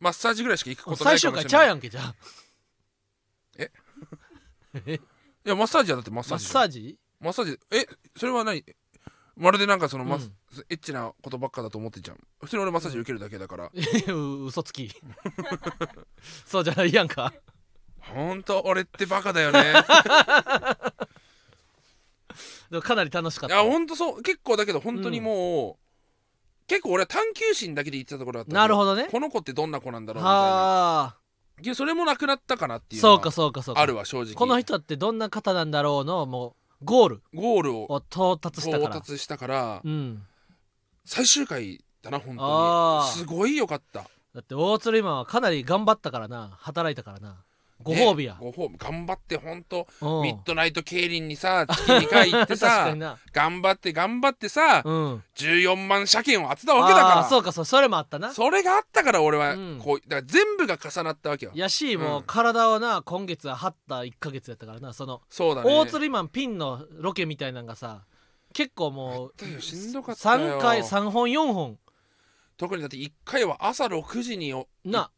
[0.00, 1.60] マッサージぐらいしか行くことな最終いかもしれない。
[1.60, 2.14] 回ちゃうやんけじゃあ
[3.58, 3.70] え？
[4.86, 4.94] え？
[4.94, 6.98] いやマッサージはだってマッサマッージサージ？
[7.20, 7.58] マッサージ。
[7.72, 7.86] え？
[8.16, 8.64] それは何？
[9.36, 12.18] まるでなんかその、マスうんエッチなことばっかだと思ってんじゃん。
[12.40, 13.70] 普通に俺マッサージ受けるだけだから、う
[14.46, 14.90] 嘘つき。
[16.44, 17.32] そうじゃないやんか。
[18.00, 19.74] ほんと俺ってバカだよね。
[22.70, 23.54] でもかなり楽しかった。
[23.54, 24.22] いやほんとそう。
[24.22, 25.87] 結構だけど本当にもう、
[26.68, 29.08] 結構俺は探求心だけで言ってたところだったなるほどね。
[29.10, 30.38] この子ってどんな子なんだろうみたいな。
[30.38, 31.16] はあ
[31.60, 33.80] いやそれもなくなったかなっていうのそうかはそうかそうか。
[33.80, 34.34] あるわ正直。
[34.34, 37.22] この人ってどんな方なんだろうのもうゴール。
[37.34, 38.84] ゴールをを到達したから。
[38.90, 40.22] 到達したからうん。
[41.04, 43.10] 最終回だな本当に。
[43.12, 44.04] すごいよかった。
[44.34, 46.56] だって大鶴今はかなり頑張ったからな。
[46.60, 47.42] 働いたからな
[47.82, 48.34] ご褒美や。
[48.34, 48.76] ね、ご褒美。
[48.78, 50.22] 頑張って本当うん。
[50.22, 52.94] ミッドナイト競輪にさ月2回行ってさ
[53.32, 55.24] 頑張って頑張ってさ、うん。
[55.36, 57.28] 14万車検を当てたわけだから。
[57.28, 58.32] そうかそうそれもあったな。
[58.32, 59.78] それがあったから俺はうん。
[59.82, 61.52] こう、だから全部が重なったわけよ。
[61.54, 62.24] やしもううん。
[62.24, 64.92] 体をな今月は張った1ヶ月やったからな。
[64.92, 65.70] そのそうだね。
[65.70, 68.02] 大鶴マンピンのロケみたいなのがさ
[68.52, 70.58] 結構もうだよしんどかったよ。
[70.58, 71.78] 3回3本4本。
[72.56, 74.52] 特にだって1回は朝6時に
[74.84, 75.10] な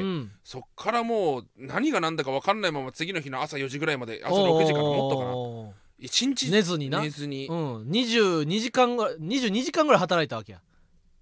[0.00, 0.32] うん。
[0.44, 5.36] そっからもう何が何だか分かんないまま次の日の朝4時ぐらいまで朝6時からもっとかな。
[5.36, 7.00] おー1日寝ずにな。
[7.00, 7.82] 寝ずに、うん。
[7.88, 10.60] 22時間ぐらい22時間ぐらい働いたわけや。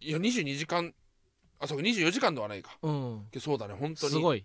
[0.00, 0.92] いや22時間
[1.61, 2.76] あそうか24時間ではないか。
[2.83, 3.22] うん。
[3.38, 4.12] そうだね本当に。
[4.12, 4.44] すごい。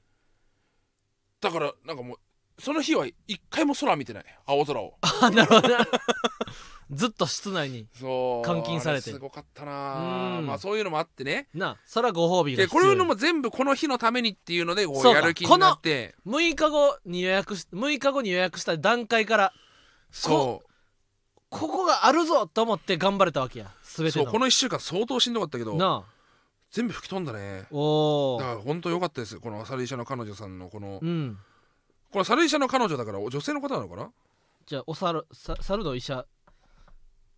[1.41, 2.17] だからなんかもう
[2.61, 4.97] その日は一回も空見てない青空を。
[5.01, 5.87] あなるほどな
[6.91, 9.11] ずっと室内に監禁されて。
[9.11, 10.39] あすごかったな。
[10.39, 10.47] うん。
[10.47, 11.47] まあそういうのもあってね。
[11.53, 16.15] なそらご褒美がで必これのも全部この日のためにっていうのでこうやる気になって。
[16.25, 19.53] 6日後に予約し6日後に予約した段階から
[20.11, 20.63] そ
[21.49, 23.71] ここがあるぞと思って頑張れたわけや。
[23.83, 24.23] 全ての。
[24.23, 26.13] うそうこの1週間相当しんどかったけどなあ。
[26.71, 27.65] 全部吹き飛んだね。
[27.71, 30.99] おおだから本当良かったですこのサルイシャの彼女さんのこの。
[31.01, 31.37] うん。
[32.11, 34.09] このサルイシャの彼女だから女性の方なのかな？
[34.65, 36.25] じゃあお猿さ猿の医者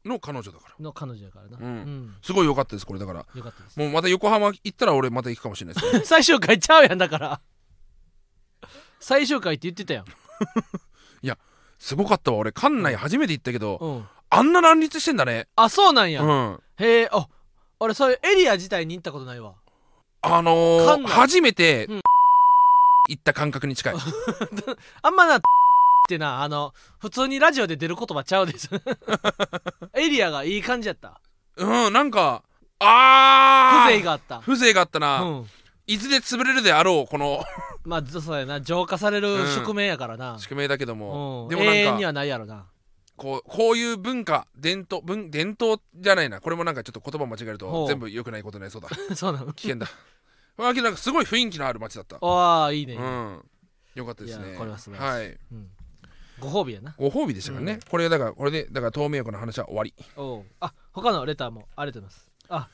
[0.05, 0.75] の彼女だから。
[0.79, 1.57] の彼女やからな。
[1.59, 1.65] うん。
[1.65, 2.15] うん。
[2.21, 3.19] すごい良かったですこれだから。
[3.19, 3.79] よかったです。
[3.79, 6.01] もうまた横浜行ったら俺また行くかもしれないですね。
[6.05, 7.41] 最終回ちゃうやんだから。
[8.99, 10.05] 最終回って言ってたやん。
[11.81, 12.51] すごかったわ俺。
[12.51, 14.07] 館内初めて行ったけどうん。
[14.29, 15.47] あんな乱立してんだね。
[15.55, 16.59] あそうなんや、うん。
[16.77, 17.27] へえあ
[17.79, 19.55] 俺そういうエリア自体に行ったことないわ。
[20.21, 22.01] あのー、初めてうん。
[23.09, 23.95] 行った感覚に近い。
[25.01, 25.41] あんまな
[26.11, 28.69] ってなあの普通にラジオで出る言葉ちゃうです。
[29.95, 31.21] エリアがいい感じやった。
[31.55, 32.43] うんなんか
[32.79, 34.39] あー風情があった。
[34.39, 35.49] 風情があったな、うん。
[35.87, 37.43] いずれ潰れるであろうこの。
[37.85, 42.65] まあそうやな浄化される宿命やからな、宿命だけども、うん、でも永遠にはないやろな。
[43.15, 46.41] こうこういう文化伝統文伝統じゃないな。
[46.41, 47.87] これもなんかちょっと言葉間違えるほとう。
[47.87, 48.89] 全部良くないことになりそうだ。
[49.15, 49.53] そうなの。
[49.53, 49.87] 危険だ。
[50.57, 52.17] まあけどなんかすごい雰囲気のある街だった。
[52.21, 53.45] ああいいね、うん。
[53.95, 54.55] よかったですね。
[54.57, 55.37] これは素晴らしいはい。
[55.51, 55.69] うん
[56.41, 56.95] ご褒美やな。
[56.97, 57.79] ご褒美でしたからね、うん。
[57.89, 59.93] これだからこれでだから透明浴の話は終わり。
[60.17, 60.43] おう。
[60.59, 62.31] あ他のレターもありがとうございます。
[62.49, 62.67] あ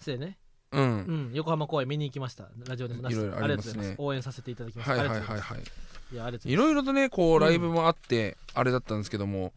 [0.00, 0.38] せやね。
[0.70, 1.30] うん、うん。
[1.34, 2.48] 横浜公演見に行きました。
[2.66, 3.12] ラジオでもなし。
[3.14, 3.72] いろいろありますね。
[3.72, 4.02] ありがとうございます。
[4.02, 4.90] 応援させていただきます。
[4.90, 5.64] はいはいありがとうござはいはい
[6.10, 9.52] いやありがとういございろいろとねこうライブもあって、あれだったんですけども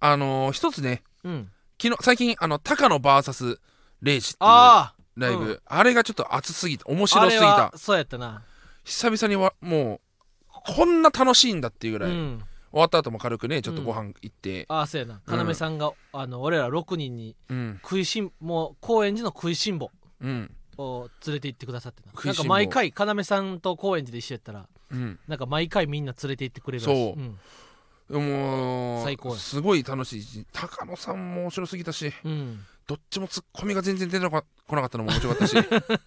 [0.00, 1.50] あのー一つねますうん。
[1.80, 3.58] 昨日最近あの高野 VS
[4.02, 5.60] レイジっていうあライブ、うん。
[5.66, 7.54] あれがちょっと熱すぎて面あ白すぎた。
[7.54, 8.42] あれはそうやったな。
[8.84, 10.00] 久々にわもう
[10.48, 15.20] こんな楽しいんだっていうぐらい、うん終わった後も軽くねちょっとご飯行って、ああそうやな。
[15.26, 15.48] うん。
[15.48, 17.80] 要さんがあの俺ら6人にうん。
[17.82, 20.50] 食いしんもう高円寺の食いしん坊うん。
[20.78, 25.18] を連れて行ってくださってななんか毎回要さんと高円寺で一緒やったらうん。
[25.28, 27.14] なんか毎回みんな連れて行ってくれるらしい。
[27.14, 28.16] そう。
[28.16, 28.26] うん。
[28.26, 29.34] もう最高や。
[29.36, 32.60] すごい楽しいし高野さんも面白すぎたしうん。
[32.86, 34.42] どっちもツッコミが全然出てこ
[34.76, 35.56] なかったのも面白かったし。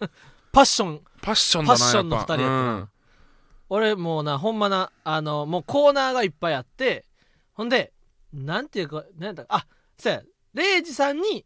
[0.52, 1.00] パッション。
[1.22, 2.88] パッションだなパッションのやっぱ二人やったな
[3.68, 7.04] 俺もうなほんまなあのもうコーナーがいっぱいあって
[7.52, 7.92] ほんで
[8.32, 9.66] なんていうかなんだあ
[9.98, 10.22] そうや
[10.54, 11.44] レイジさんに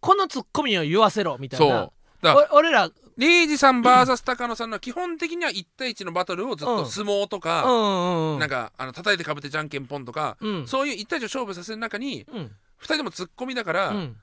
[0.00, 1.90] このツッコミを言わせろみたいな。
[2.22, 2.48] そう。
[2.52, 8.38] 俺らうんレイジさん VS 高野さんの基本的には1対1のバトルをずっうんと相撲とうか、んうんうん。
[8.38, 10.66] なんかあの叩いてかぶってじゃんけんぽんとか、うん。
[10.66, 12.42] そういう1対1を勝負させる中にうん。
[12.44, 12.50] 2
[12.84, 14.16] 人ともツッコミだから、うん。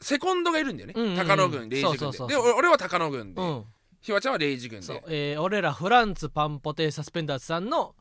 [0.00, 1.16] セコンドがいるんだよね、うんうんうん。
[1.16, 2.18] 高野軍レイジ軍で。
[2.28, 3.64] で俺俺は高野軍で、うん
[4.00, 5.08] ひわちゃんはレイジ軍そう。
[5.08, 7.94] で、えー俺らフランツパンポテサスペンダーズさんの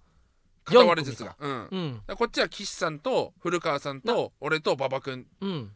[0.63, 5.25] 片割れずつが、うん、だかうんらこっちは岸さんと古川さんと俺と馬場君。
[5.41, 5.71] うん。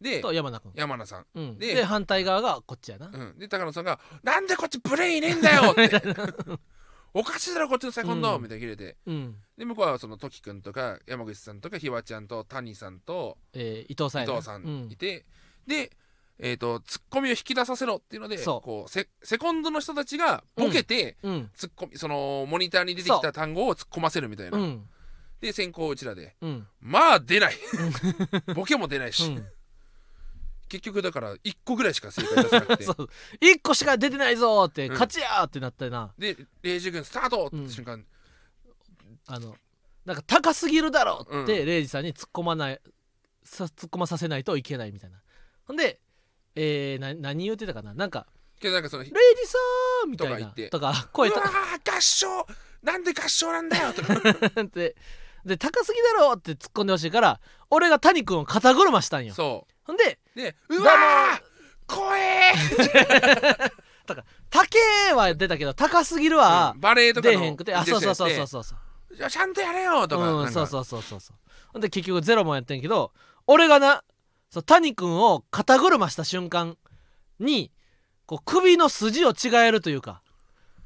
[0.00, 0.72] でと山名君。
[0.74, 1.58] 山名さん、うん。
[1.58, 3.10] でで反対側がこっちやな。
[3.12, 5.90] うん、で高野さんが「なんでこっちブレインいねえんだよ!」って
[7.12, 8.42] 「おかしいだろこっちのセコンド!」うん。
[8.42, 8.96] みたいな切れて。
[9.06, 9.36] うん。
[9.58, 14.32] で向こうはそのトキ君とか山口さんとかひわちゃんと谷さんとえー伊藤さんやな。
[14.32, 15.26] 伊藤さうんいて、
[15.66, 15.92] で、
[16.42, 21.50] えー、とツッコミを引き出させろっていうのでこうセセコンドの人たちがボケて、うん。
[21.54, 24.62] ツッコミそのモニターに出てきた単語を突っ込ませるみたいな、う。
[24.62, 24.82] ん
[25.40, 26.66] で先行うちらでうん。
[26.80, 27.54] まあ出ない。
[28.54, 29.44] ボケも出ないし、うん。
[30.68, 32.84] 結局だから1個ぐらいしか正解出せなくて。
[32.88, 33.08] そう。
[33.40, 34.92] 一個しか出てないぞーってうん。
[34.92, 36.14] 勝ちやーってなったよな。
[36.16, 37.70] でレイジ軍スタートってうん。
[37.70, 38.04] 瞬間、
[39.26, 39.56] あの
[40.06, 42.80] なんか高すぎるだろうんってレイジさんに突っ込まない
[43.44, 45.20] さ突っ込まさせないといけないみたいな。
[45.64, 46.00] ほんで
[46.54, 47.94] えー、な何言ってたかな？
[47.94, 48.26] なんか
[48.60, 49.58] けどなんかその「レイジさ
[50.06, 50.36] ん!」みたいな。
[50.36, 50.68] とか言って。
[50.70, 52.46] とか声とうわー合唱
[52.82, 54.14] なんで合唱なんだよとか。
[54.74, 54.96] で
[55.44, 59.34] で高すぎだろって突っ込んでほしいから俺が谷君を肩車したんよ。
[59.34, 61.42] そほんでうでうわー
[61.86, 62.52] 怖え
[64.50, 67.74] 高えは出たけど高すぎるーはうんバレエとかの出へんくて。
[67.74, 68.64] あそうそうそうそううそう。
[68.64, 68.74] そ
[69.26, 70.52] うちゃんとやれよとか,、うん、なんか。
[70.52, 71.36] そうそうそうそうそう。
[71.72, 73.12] ほんで結局ゼロもやってんけど
[73.46, 74.04] 俺がな
[74.50, 76.76] そう谷君を肩車した瞬間
[77.38, 77.70] に
[78.26, 80.22] こう首の筋を違えるというか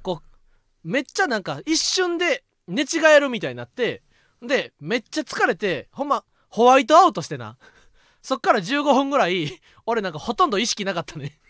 [0.03, 4.03] こうめっちゃなんか一瞬で寝違えるみたいになって
[4.43, 7.57] でめっちゃ疲れてほんまホワイトアウトしてな。
[8.23, 11.41] そっから15分ぐらい俺なんかほとんど意識なかったね。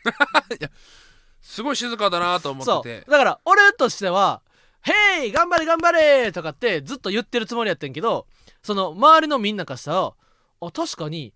[1.42, 3.00] すごい静かだなと思っそて。
[3.00, 3.10] てう。
[3.10, 4.40] だから俺としては
[4.80, 8.26] 「ヘイ頑張れ頑張れ!」とかってずっと言ってるつもりやってんけど
[8.62, 10.14] その周りのみんなからしたら
[10.60, 11.34] あ確かに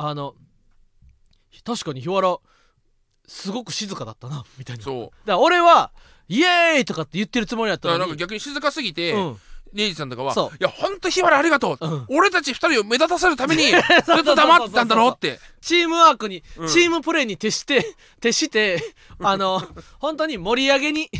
[0.00, 0.34] あの
[1.64, 2.38] 確かに日原
[3.26, 4.84] すごく静かだったなみたいな。
[4.84, 5.90] だかそうら俺は
[6.30, 9.40] 「イエーイ!」とかって言ってるつもりやっただからなんか逆に静かすぎて、うん。
[9.74, 12.06] レイジさんとかはそう「いやほんと日原ありがとう、うん。
[12.08, 15.40] 俺たち二人を目立たせるためにずっと黙ってたんだろ」って。
[15.60, 16.68] チームワークに、うん。
[16.68, 17.84] チームプレーに徹して
[18.20, 19.60] 徹してあの
[19.98, 21.10] 本当に盛り上げに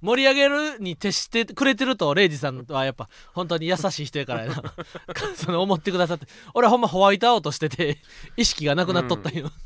[0.00, 4.62] 盛り上げるに徹してくれてるとレイジさんはやっぱ本当に優しい人やからやな。
[5.36, 6.26] その思ってくださって。
[6.54, 7.98] 俺はほんまホワイトアウトしてて
[8.36, 9.56] 意識がなくなっとったんよ、だか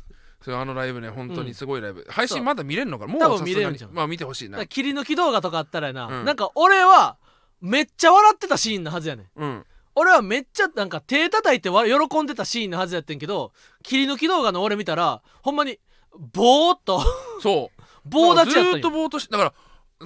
[0.41, 3.29] それあのライブね本当にすごいライブ、配そう信まだ見れるのかな？
[3.29, 4.57] もう見れるんじゃんまあ見てほしいな。
[4.57, 6.25] ら切り抜き動画とかあったらやな、うん。
[6.25, 7.17] なんか俺は
[7.61, 9.27] めっちゃ笑ってたシーンのはずやねん。
[9.35, 9.65] うん。
[9.95, 15.79] 俺はめっちゃなんか手叩いてわ喜んでたシーンのはずやってんけど切り抜き動画の俺見たらほんまに
[16.17, 17.01] ボーっと。
[17.41, 17.81] そう。
[18.05, 19.53] 棒立ちやったずーっとぼーっとしだから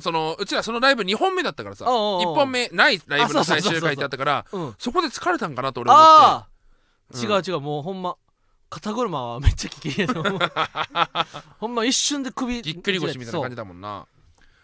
[0.02, 4.76] そのうちらそのライブ2本目だったからさおうおうおう1本目ないライブの最終回ってあったからうん。
[4.78, 6.48] そこで疲れたんかなと俺思っ
[7.14, 7.20] て。
[7.26, 8.16] 違う違うもうほんま
[8.70, 10.40] 肩車はめっちゃ危険やと思う
[11.60, 14.06] ほんま一瞬で首ぎっくり腰みたいな感じだもんな。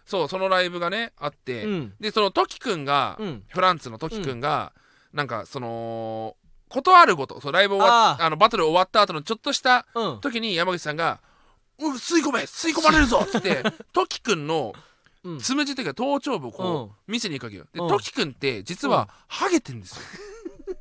[0.05, 1.65] そうそのライブがねあって、
[2.01, 3.43] でそのトキくんが、うん。
[3.47, 4.73] フランツのトキくんが、
[5.13, 6.35] なんかその
[6.67, 8.29] ことあるごとそうライブ終わっああ。
[8.29, 10.19] のバトル終わった後のちょっとしたうん。
[10.19, 11.21] 時に山口さんが
[11.79, 14.73] 「う吸い込め吸い込まれるぞ!」っつってトキくんの
[15.23, 15.39] うん。
[15.39, 17.65] つむじというか頭頂部をこう見せに行くわけよ。
[17.73, 17.89] でうん。
[17.89, 18.95] トキくんって実うん。
[18.95, 19.99] はハゲてんです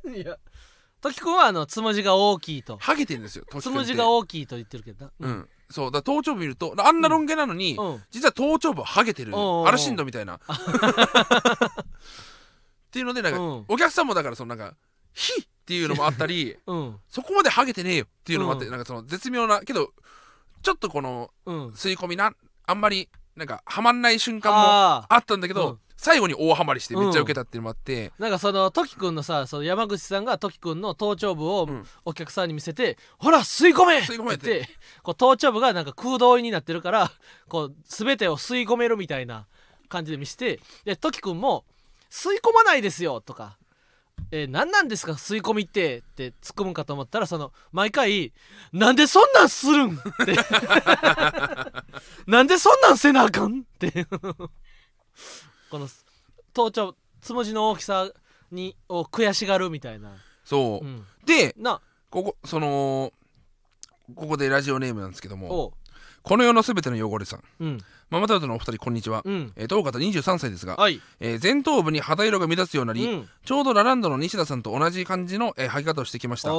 [0.05, 0.13] よ。
[0.15, 0.37] いや
[1.01, 2.77] 時くんはあのつむじが大きいと。
[2.77, 3.79] ハゲてんですよトキくんって。
[3.79, 5.11] つむじが大きいと言ってるけどな。
[5.19, 5.49] うん。
[5.69, 8.03] そうだから頭頂部見るとあんなロン毛なのに、うん。
[8.11, 10.35] 実は頭頂部はハゲてるおうおうおうアルシンドみたいな。
[10.35, 10.39] っ
[12.91, 13.65] ていうのでなんか、うん。
[13.67, 14.75] お客さんもだからそのなんか
[15.13, 16.99] 「ひ」っていうのもあったり うん。
[17.09, 18.71] そこまでハゲてねえよっていうのもあって、うん。
[18.71, 19.93] なんかその絶妙なけど
[20.61, 21.67] ちょっとこのうん。
[21.69, 22.33] 吸い込みな
[22.65, 25.79] あんまりなんかはまんない瞬間もあったんだけど、うん。
[25.95, 31.85] 最後に大ハマりしてめっちゃ受けたっていうのもあって、なんかその時くんのさその山口さんが時くんの頭頂部をうん。
[32.03, 34.69] お客さんに見せて「ほら吸い込め!」吸い込めって言って
[35.01, 37.11] こう頭頂部がなんか空洞になってるから
[37.47, 39.45] こう全てを吸い込めるみたいな
[39.87, 41.63] 感じで見せてで時くんも
[42.11, 43.57] 「吸い込まないですよ」とか
[44.31, 45.13] 「えー何なんですか？
[45.13, 48.33] 吸い込みって」って突っ込むかと思ったらその毎回
[48.73, 50.35] 「なんでそんなんするん?」って
[52.27, 54.07] 「なんでそんなんせなあかん?」って。
[55.69, 55.87] この
[56.53, 58.09] 頭頂つむじの大きさ
[58.51, 60.11] にを悔しがるみたいな、
[60.45, 61.81] そう、うん、でな。
[62.11, 63.11] ここその
[64.15, 65.73] ここでラジオネームなんですけども。
[66.21, 67.43] この世のすべての汚れさん。
[67.59, 67.81] うん
[68.13, 69.53] ママタルトのお二人こんにちは、うん。
[69.55, 76.51] えー、当方23歳ですが、はい、えー前頭部に肌色が目立つようになり、うん、ちょうどラランドの西田さんと同じ感じの、えー履き方をしてきました。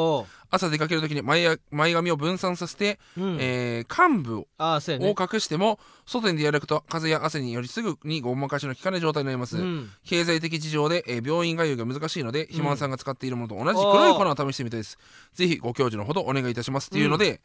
[0.50, 3.36] 朝出かける時に前や前髪を分散させて、うん。
[3.38, 5.14] えー幹部をああそうやね。
[5.16, 9.90] 隠しても外に出歩くと風や汗によりすぐにごまかしの効かない状態になります、うん。
[10.04, 14.98] 経済的事情で、えー病院通いが難しいので肥満さんが使っているものと同じ黒い粉を試してみたいです。
[15.34, 16.88] ぜひご教授のほどお願いいたします。
[16.88, 17.40] っていうので、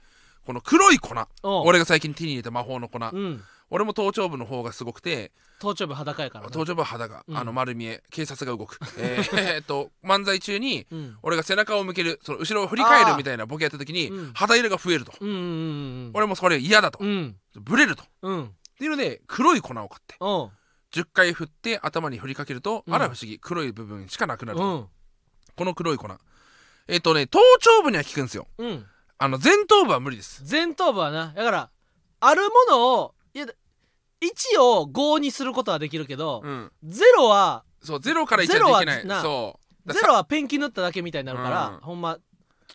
[0.47, 1.13] この黒い粉。
[1.43, 7.37] 俺が最近手に入れた魔法の粉、うん俺も頭頂部の方がすごくて頭頂部裸やからな頭頂部は肌が、うん。
[7.37, 8.01] あの丸見え。
[8.09, 8.79] 警察が動く。
[8.97, 11.17] えーえーっと漫才中にうん。
[11.21, 14.33] 俺が背中を向けるその後ろを振り返るみたいなボケやった時にうん。
[14.33, 15.39] 肌色が増えると、うんうんう
[16.09, 17.35] ん俺もそれ嫌だと、うん。
[17.55, 18.03] ブレると。
[18.03, 18.55] っうん。
[18.77, 20.15] ていうので黒い粉を買って。
[20.19, 20.51] おう
[20.91, 22.93] 10回振って頭に振りかけると、うん。
[22.95, 23.37] あら不思議。
[23.39, 24.87] 黒い部分しかなくなると、うん。
[25.55, 26.07] この黒い粉。
[26.87, 28.47] えっ、とね頭頂部には効くんですよ。
[28.57, 28.85] うん。
[29.19, 30.43] あの前頭部は無理です。
[30.49, 31.33] 前頭部はな。
[31.35, 31.69] だから
[32.21, 33.45] あるものをいや
[34.21, 36.71] 1を5にすることはできるけど、うん。
[36.85, 39.05] 0はそうゼロから1はゼロはできない。
[39.05, 39.87] なそう。
[39.87, 41.79] だゼロはペンキ塗っただけみたいになるから、うん。
[41.79, 42.17] ほんま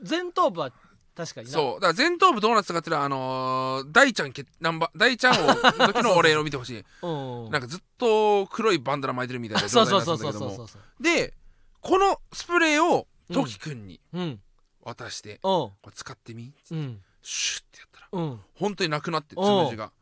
[0.09, 0.73] 前頭部は
[1.15, 1.53] 確かにな。
[1.53, 1.81] そう。
[1.81, 5.55] だから前頭部どうなってたかっていうのはあのー大ちゃんけナンバ大ちゃんをの
[5.87, 6.85] 時の俺を見てほしい。
[7.03, 11.35] うんなんかずっと黒いバンダナ巻いてるみたいなそう状態そうになってたんだけど そうそうそうもで
[11.81, 14.41] このスプレーをうんトキくんにうん
[14.83, 19.93] 渡して、おうこれ使ってみうんシュッてやったらうん本当になくなってつむじが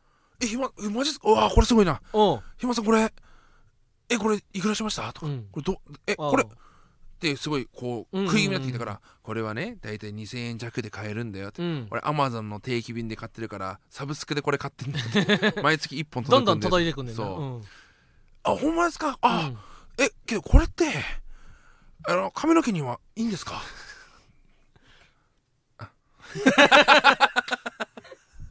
[0.43, 1.29] えひまえマジっすか？
[1.31, 2.01] うわこれすごいな。
[2.13, 3.13] おうひまさんこれ
[4.09, 5.13] えこれいくらしました？
[5.13, 5.47] とか、うん。
[5.53, 6.43] これどえこれ。
[6.45, 6.47] っ
[7.23, 11.87] てすごいこううんうんうん食い気味になってきたから、これはね大体2000円弱で買えるんだよって、うん。
[11.91, 15.05] 俺アマゾンの定期便で買ってるからサブスクでこれ買ってんだよ
[15.49, 15.61] って。
[15.63, 17.63] 毎月1本どんどん届くんだよ届いてくんねんなそう、うん。
[18.43, 19.17] あほんまですか？
[19.21, 19.59] あ、うん。
[20.05, 20.87] えけどこれって
[22.09, 23.63] あの髪の毛にはいいんですか？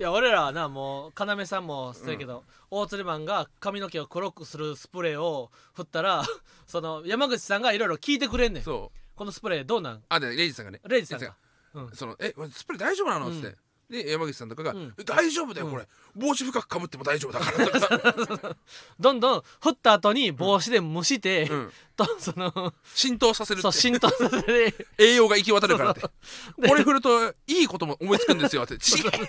[0.02, 6.24] いや俺らはなもう要さんもそうやけど、大鶴マンが髪の毛を黒くするスプレーを振ったら
[6.66, 8.64] その山口さんがいろいろ聞いてくれんねん。
[8.64, 9.00] そう。
[9.16, 10.04] このスプレーどうなん？
[10.10, 10.82] あでレイジさんがね。
[10.88, 11.26] レイジさんが。
[11.28, 11.34] レ
[11.76, 11.92] うん。
[11.92, 13.30] そのえスプレー大丈夫なの？
[13.30, 13.58] っつって、うん
[13.91, 14.93] で山口さんとかが、うん。
[14.97, 18.13] え大丈夫だよこれ、帽子深くかぶっても大丈夫だから。
[18.13, 18.56] とか、
[18.97, 26.01] どんどん振った後に帽子で蒸して、うん、とその浸透させるそう浸透させて栄養が行き渡るからって
[26.58, 28.75] でこれ振るといいことも思いつくんですよって。
[28.80, 28.80] 違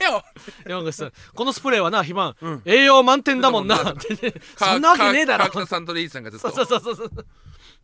[0.00, 0.24] えよ。
[0.64, 3.90] 山口さんこのスプレーはな肥満、うん栄養満点だもんな。
[3.90, 4.34] ってね。
[4.56, 5.46] そんなわけねえだろ。
[5.46, 6.52] 川北さんとレイジさんがずっと。
[6.52, 7.26] そうそうそうそう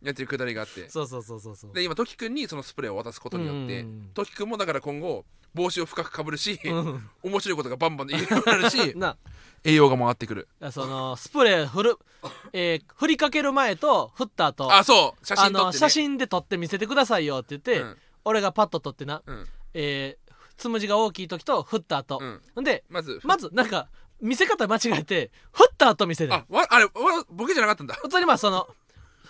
[0.01, 0.89] やってるくだりがあって。
[0.89, 1.73] そうそうそうそうそう。
[1.73, 7.09] で今トキくんにそのスプレーを渡すことによってうんトキくんもだから今後帽子を深くかぶるし、うん。
[7.23, 9.17] 面白いことがバンバンで言えるようになるし な。
[9.63, 10.47] 栄養が回ってくる。
[10.71, 11.97] そのスプレー振る、
[12.53, 15.25] えー振りかける前と振った後あそう。
[15.25, 17.97] 写あの真撮って、ね、写真で撮って見せてくださいよって言って、うん。
[18.25, 19.47] 俺がパッと撮ってな、うん。
[19.73, 22.19] えーつむじが大きい時と振った後、
[22.55, 22.63] うん。
[22.65, 23.87] でまずまずなんか
[24.19, 26.33] 見せ方間違えて振った後見せる。
[26.33, 26.91] あわあれわ
[27.29, 27.95] ボケじゃなかったんだ。
[27.95, 28.67] 普通にまあその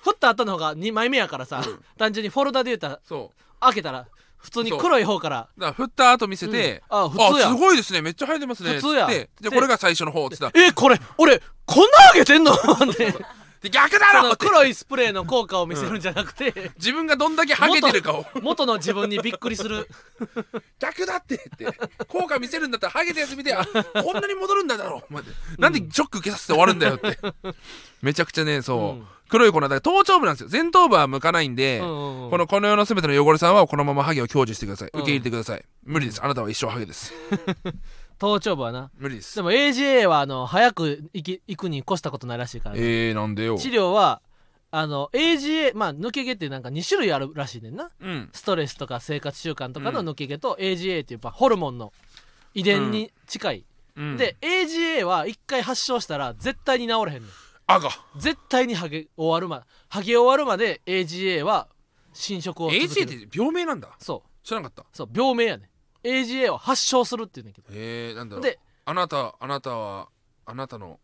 [0.04, 1.84] 振った後の方が2枚目やからさ、うん。
[1.98, 3.44] 単純にフォルダで言ったらそう。
[3.60, 4.08] 開けたら
[4.38, 5.36] 普通に黒い方から。
[5.58, 6.98] だから振った後見せて、うん。
[7.06, 7.48] あ普通や。
[7.50, 8.02] すごいですね。
[8.02, 8.76] めっちゃ生えてますね。
[8.76, 9.06] 普通や。
[9.06, 10.46] つってででこれが最初の方っつった。
[10.46, 12.54] らえこれ俺こんな上げてんの？
[12.56, 12.58] っ
[12.96, 13.14] て
[13.62, 14.32] で逆だろ！
[14.32, 18.26] って黒いスプレーの効果を見せるんじゃなくて、 自分がどんだけハゲてるかを。
[18.42, 19.88] 元の自分にびっくりする。
[20.80, 21.68] 逆だってって。
[22.08, 25.04] 効果見せるんだったらハゲたやつ見てあこんなに戻るんだだろ！
[25.12, 27.18] うなんでショック受けさせて終わるんだよって。
[28.02, 29.08] めちゃくちゃねそう、うん。
[29.28, 30.50] 黒い粉だ頭頂部なんですよ。
[30.50, 32.30] 前頭部は向かないんで、うんうんうん。
[32.32, 34.90] このこの世の全ての汚れさんはこのままハゲを享受してください。
[34.94, 36.24] うん受け入れてください、無理です。
[36.24, 37.14] あなたは一生ハゲです
[38.20, 38.92] 頭頂部はな。
[38.98, 39.38] 無理です。
[39.38, 43.58] でも AGA はあの早く行き行くに越したことないらしいからね、えー、なんでよ。
[43.58, 44.22] 治療は
[44.72, 47.90] あの AGA まあ抜け毛ってなんか2種類あるらしいねんな。
[48.00, 48.30] うん。
[48.34, 50.10] ストレスとか生活習慣とかのうん。
[50.10, 51.94] 抜け毛と AGA っていうまあホルモンの
[52.54, 54.18] 遺伝に近い、うん。
[54.18, 57.32] で AGA は1回発症したら絶対に治れへんねん。
[57.68, 61.68] あが絶対にハゲ終わるまハゲ終わるまで AGA は
[62.12, 63.90] 侵食を続け AGA るって病名なんだ。
[64.00, 64.46] そう。
[64.46, 64.86] 知らなかった。
[64.92, 65.70] そう病名やねん
[66.04, 67.68] AGA は発症するって言うねんけど。
[67.72, 68.44] えー、なんだろう。
[68.44, 70.10] であなたあなたは
[70.46, 71.00] あなたの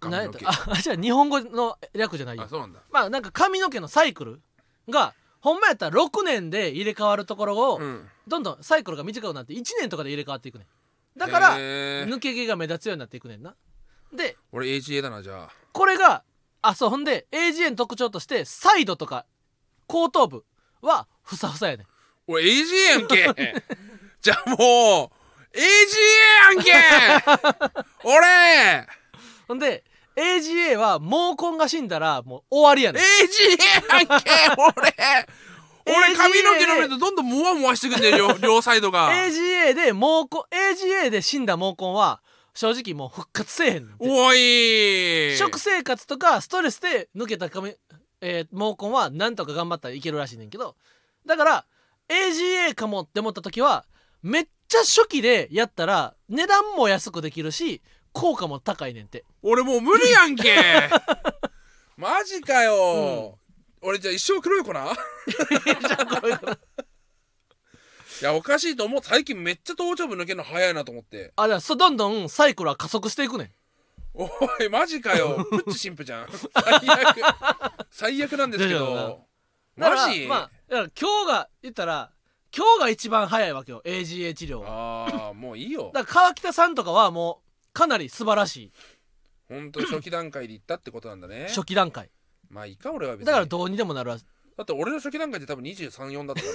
[0.00, 2.42] 髪の毛 ああじゃあ日本語の略じゃないよ。
[2.42, 2.80] あそうなんだ。
[2.90, 4.42] まあなんか髪の毛のサイクル
[4.88, 8.08] がほんまやったら6年で入れ替わるところを、うん。
[8.26, 11.18] どんどんサイクルが短くなって1年とかで入れ替わっていくねん。
[11.18, 13.54] だから抜け毛が目立つようになっていくねんな。
[14.12, 15.50] で俺 AGA だなじゃあ。
[15.72, 16.24] これが
[16.62, 19.26] あそうほんで AGA の特徴としてサイドとか
[19.86, 20.44] 後頭部
[20.80, 21.86] はふさふさやねん。
[22.26, 23.62] 俺 AGA やんけ
[24.24, 25.60] じゃあもう AGA
[26.54, 26.72] やんけ
[28.04, 28.86] 俺。
[29.46, 29.84] ほんで
[30.16, 33.02] AGA は毛根が死んだらもう終わりやねん。
[33.02, 34.94] AGA やんけ俺。
[35.94, 39.10] 俺 AGA 髪の毛の目とどんどんモワモワしてくんだよ両 両サイドが。
[39.12, 42.22] AGA で毛根 AGA で死んだ毛根は
[42.54, 44.08] 正直もう復活せえへんねんて。
[44.08, 45.36] おい。
[45.36, 47.74] 食生活とかストレスで抜けた髪、
[48.22, 50.76] えー毛根はなんとか頑張ったらいけるらしいねんけど。
[51.26, 51.66] だから
[52.08, 53.84] AGA かもって思った時は
[54.24, 57.82] めっちゃ初期でやったら値段も安くできるし
[58.12, 59.26] 効果も高いねんて。
[59.42, 60.56] 俺もう無理やんけ。
[61.98, 63.38] マジかよ、
[63.82, 64.74] 俺じゃあ一生黒い粉い
[68.22, 69.02] や おかしいと思う。
[69.02, 71.34] 最近めっちゃ頭頂部抜けるの早いなと思って。
[71.36, 73.50] あだからそどんどんサイクルは加速していくねん。
[74.14, 74.26] お
[74.64, 75.44] いマジかよ。
[75.50, 76.28] プッチ神父じゃん。
[76.30, 77.20] 最悪。
[77.90, 79.26] 最悪なんですけど。
[79.76, 82.10] マジ、まあだから今日が言ったら
[82.56, 84.60] 今日が一番早いわけよ AGA 治療。
[84.60, 85.90] はああもういいよ。
[85.92, 88.72] だから川北さんとかはもうかなり素晴らしい。
[89.48, 91.46] 本当に初期段階で行ったってことなんだね。
[91.48, 92.10] 初期段階。
[92.48, 93.26] まあいいか俺は別に。
[93.26, 96.48] だからどうにでもなるわだって俺の初期段階で多分234だったか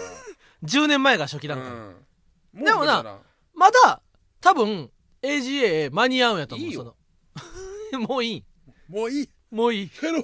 [0.63, 2.63] 10 年前が初期段階、らうん。
[2.63, 3.19] でもな
[3.53, 4.01] まだ
[4.39, 4.89] 多分
[5.21, 6.95] AGA 間に合うんやと思ういいよ。
[7.91, 8.07] その。
[8.07, 8.45] もういい。
[8.88, 9.29] もういい。
[9.51, 9.89] もういい。
[9.89, 10.23] けど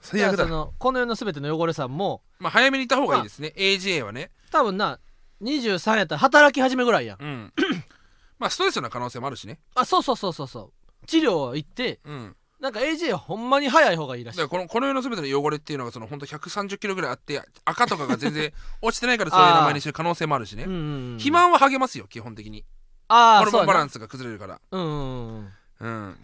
[0.00, 0.44] 最悪だ。
[0.44, 3.52] そのこの世の全ての汚れさんもまあ早めに行った方がいいですね。
[3.56, 4.30] AGA はね。
[4.50, 4.98] 多分な
[5.42, 7.18] 23やったら働き始めぐらいやん。
[7.20, 7.52] うん。
[8.38, 9.60] まあストレスな可能性もあるしね。
[9.74, 11.06] あそうそうそうそうそう。
[11.06, 12.36] 治療行ってうん。
[12.60, 14.38] なんか AGA ほんまに早い方がいいらしい。
[14.38, 20.64] らこのこの世の全ての汚れっていうのがその本当130キロぐらいあって 赤とかが全然落ちてないからそういう名前にしてる可能性もあるしね。
[20.64, 20.80] うんうんう
[21.14, 22.64] ん肥満は励ますよ基本的に。
[23.08, 24.60] ホルああそうやなモンバランスが崩れるから。
[24.72, 26.16] うんうんうんうん。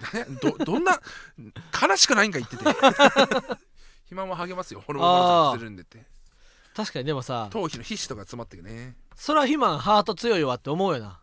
[0.43, 1.01] どどんな
[1.89, 2.65] 悲しくないんか言ってて。
[2.65, 6.07] 肥満は励ますよホルモンバランスが崩れるんでって。
[6.75, 7.49] 確かにでもさ。
[7.51, 8.97] 頭皮の皮脂とか詰まってくね。
[9.15, 11.21] そら肥満ハート強いわって思うよな。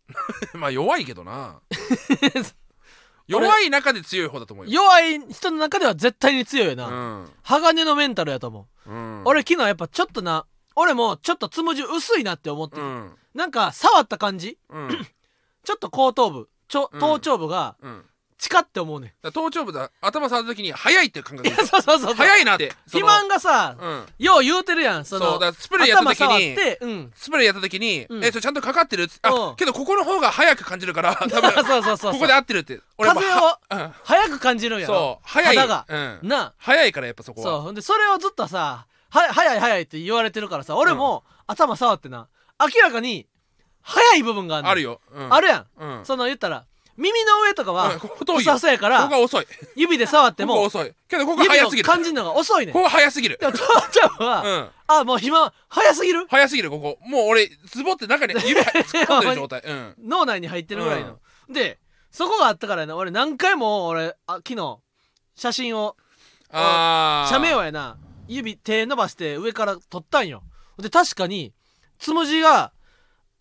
[0.54, 1.60] まあ弱いけどな。
[3.26, 4.72] 弱い中で強い方だと思うよ。
[4.72, 6.90] 弱い人の中では絶対に強いよな、う
[7.22, 7.30] ん。
[7.42, 9.22] 鋼のメンタルやと思う、うん。
[9.24, 13.16] 俺昨日やっぱちょっとな俺もちょっとつむじ薄いなって思ってる、うん。
[13.34, 14.58] なんか触った感じ？
[14.68, 15.06] うん。
[15.64, 17.00] ちょっと後頭部ちょうん。
[17.00, 18.04] 頭頂部がうん。
[18.38, 21.48] チカって思うねん、だから頭頂部だ頭触った時に速いっていう感覚。
[21.48, 22.14] い やそうそうそうそう。
[22.14, 23.06] 速いなってその。
[23.06, 24.06] 肥満がさ、うん。
[24.18, 27.12] よう言うてるやんそのそうだからスプレーやった時頭触っにてうん。
[27.14, 28.24] スプレーやった時に、うん。
[28.24, 29.56] えそれちゃんとかかってるうあん。
[29.56, 31.52] けどここの方が早く感じるから 多分。
[31.52, 32.12] そうそうそうそう。
[32.14, 32.80] ここで合ってるって。
[32.98, 34.94] 俺やっぱ風を早く感じるんやろ。
[34.94, 35.56] そう早い。
[35.56, 35.86] 肌が。
[35.88, 36.52] うん、な。
[36.58, 37.46] 早いからやっぱそこは。
[37.48, 37.60] そう。
[37.60, 42.26] ほんでそれをずっとさは早い早いって言われてるからさ俺も頭触ってな。
[42.58, 43.28] 明らかに
[43.82, 45.66] 早い部分があるあるよ、うん、あるやん。
[45.76, 46.04] うん。
[46.04, 46.64] その言ったら
[46.96, 48.52] 耳の上とかうんはここ遠いよ。
[48.54, 49.46] ふさやかこらこが遅い。
[49.76, 50.94] 指で触ってもここが遅い。
[51.08, 51.88] けどここ早すぎる。
[51.88, 52.70] 感じるのが遅いね。
[52.70, 53.38] んここが早すぎる。
[53.40, 53.58] でも父
[53.90, 54.70] ちゃんうはん。
[54.88, 56.26] あもう暇早すぎる？
[56.28, 56.98] 早すぎるここ。
[57.06, 58.64] もう俺ズボって中に 指突
[59.04, 59.60] っ込んでる状態。
[59.64, 59.94] うん。
[60.04, 61.18] 脳内に入ってるぐらいの。
[61.48, 61.78] で
[62.10, 64.78] そこがあったからな俺何回も俺あ昨日
[65.34, 65.96] 写真を
[66.50, 67.96] ああ写メをやな
[68.28, 70.42] 指手伸ばして上から撮ったんよ。
[70.78, 71.52] で確かに
[71.98, 72.72] つむじが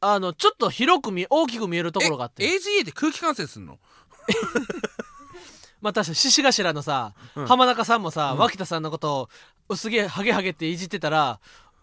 [0.02, 2.44] あのちょっと広く見大きく見えるところがあって。
[2.44, 3.80] AGA で空気感染すんの？
[5.80, 7.48] まあ確かに獅子頭のさ、うん。
[7.48, 8.40] 浜中さんもさ、うん。
[8.40, 9.30] 脇田さんのことを
[9.70, 11.40] 薄毛ハゲハゲっていじってたら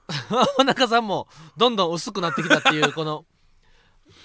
[0.57, 3.25] 浜中さんもどんどん薄くなってきたっていうこの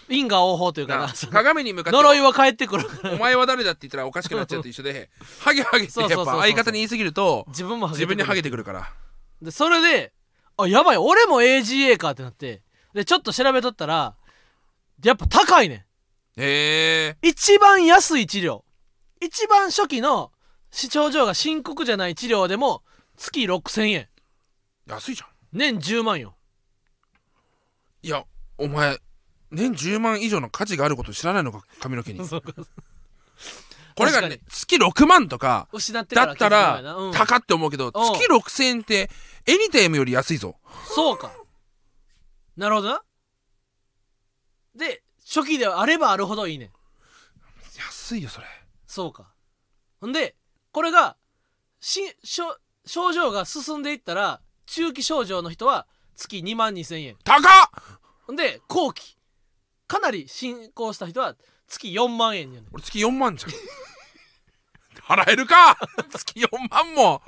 [0.10, 1.14] 因果応報というかな。
[1.32, 8.80] 鏡に向かって呪いは返ってくるお前は誰だって言ったらおかしくなっちゃうと一緒でハゲハゲってやっぱ相方に言い過ぎると自分もハゲ自分にハゲてくくるから。
[9.42, 10.14] るでそれで
[10.58, 12.62] あやばい俺も AGA かってなって
[12.94, 14.16] でちょっと調べとったら
[15.04, 15.78] やっぱ高いねん。
[16.42, 18.64] へえ一番安い治療。
[19.22, 20.32] 一番初期の
[20.72, 22.84] 症状が深刻じゃない治療でも
[23.18, 24.08] 月6000円。
[24.88, 25.30] 安いじゃん。
[25.52, 26.36] 年10万よ。
[28.02, 28.26] いや
[28.58, 28.98] お前
[29.52, 32.20] 年10万以上の価値があること知らないのか髪の毛に。
[33.96, 37.14] これがね月6万とか失ってだったらうん。
[37.14, 37.92] 高って思うけどうん。
[38.14, 39.10] 月6000円って
[39.46, 40.56] エニテームより安いぞ。
[40.96, 41.32] そうか
[42.58, 42.90] なるほど。
[42.90, 43.04] な
[44.76, 46.66] で初期であればあるほどいいね。
[46.66, 46.70] ん
[47.78, 48.48] 安いよそれ。
[48.86, 49.34] そうか。
[50.02, 50.36] ほんで
[50.72, 51.18] これが
[51.80, 52.44] し症
[52.86, 57.16] 症状が進んでいったら中期症状の人は月2万2000円。
[57.24, 57.42] 高っ！
[58.26, 59.18] ほんで後期。
[59.88, 61.36] かなり進行した人は
[61.68, 63.52] 月4万円になる俺月4万じゃん。
[65.04, 65.78] 払えるか！
[66.10, 67.22] 月4万も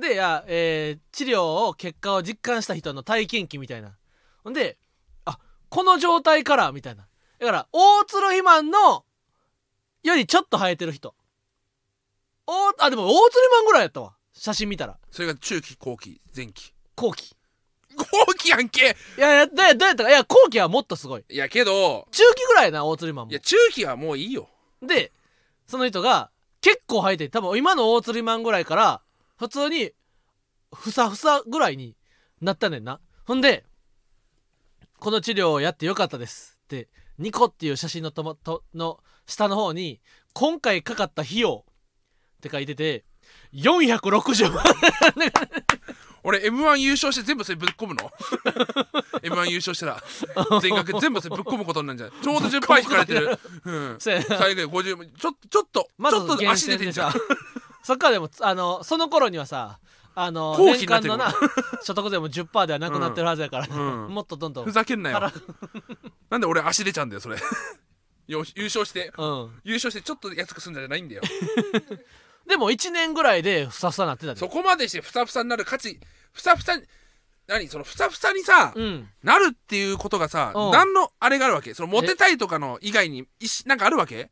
[0.00, 3.96] でいや、えー治療を結果を実感した人の体験記みたいな。
[4.44, 4.78] ほんで
[5.24, 5.38] あ
[5.68, 7.06] この状態からみたいな。
[7.38, 9.04] だから大鶴肥満の
[10.02, 11.14] よりちょっと生えてる人。
[12.46, 14.14] おあでも大鶴肥満ぐらいやったわ。
[14.32, 14.96] 写真見たら。
[15.10, 16.72] それが中期後期前期。
[16.94, 17.34] 後期。
[17.96, 18.96] 後期やんけ！
[19.16, 20.08] いやいやどうやったか。
[20.08, 21.24] いや後期はもっとすごい。
[21.28, 23.30] いやけど中期ぐらいやな大鶴肥満も。
[23.32, 24.48] いや中期はもういいよ。
[24.80, 25.12] で
[25.66, 26.30] その人が
[26.60, 29.02] 結構生えて多分今の大釣りマンぐらいから
[29.38, 29.92] 普通に
[30.74, 31.96] ふさふさぐらいに
[32.40, 33.00] なったねんな。
[33.24, 33.64] ほんで
[34.98, 40.00] この治療をやってよかったですってニコっていう写真のともとの下の方に
[40.34, 41.64] 今回かかった費用
[42.38, 43.04] って書いてて
[43.54, 44.64] 460万
[46.24, 48.10] 俺 m 1優勝して全部それぶっ込むの？
[49.22, 50.02] m 1優勝したら
[50.60, 52.22] 全額全部それぶっ込むことになるんじゃない？
[52.22, 57.12] ちょうど10杯引かれてる、うん、最後50ちょちょっとちょっと厳足出てんじゃん
[57.88, 59.78] そっからでもあのその頃にはさ
[60.14, 61.32] あの後年間のな
[61.82, 64.12] 所得税も10%ではなくなってるはずやから、うん。
[64.12, 64.64] もっとどんどん。
[64.66, 65.14] ふざけんなよ。
[65.14, 65.32] 腹。
[66.28, 67.38] なんで俺足出ちゃうんだよそれ。
[68.28, 69.10] よ優勝して。
[69.16, 69.60] うん。
[69.64, 71.22] 優勝してちょっと安くすんじゃないんだよ。
[72.46, 74.40] でも1年ぐらいでふさふさなってたで。
[74.40, 75.98] そこまでしてふさふさになる価値
[76.34, 76.82] ふさふさに
[77.46, 77.68] 何？
[77.68, 79.08] そのふさふさにさ、うん。
[79.22, 80.70] なるっていうことがさうん。
[80.72, 81.72] 何のあれがあるわけ？
[81.72, 84.30] そのモテたいとかの以外にいしなんかあるわけ？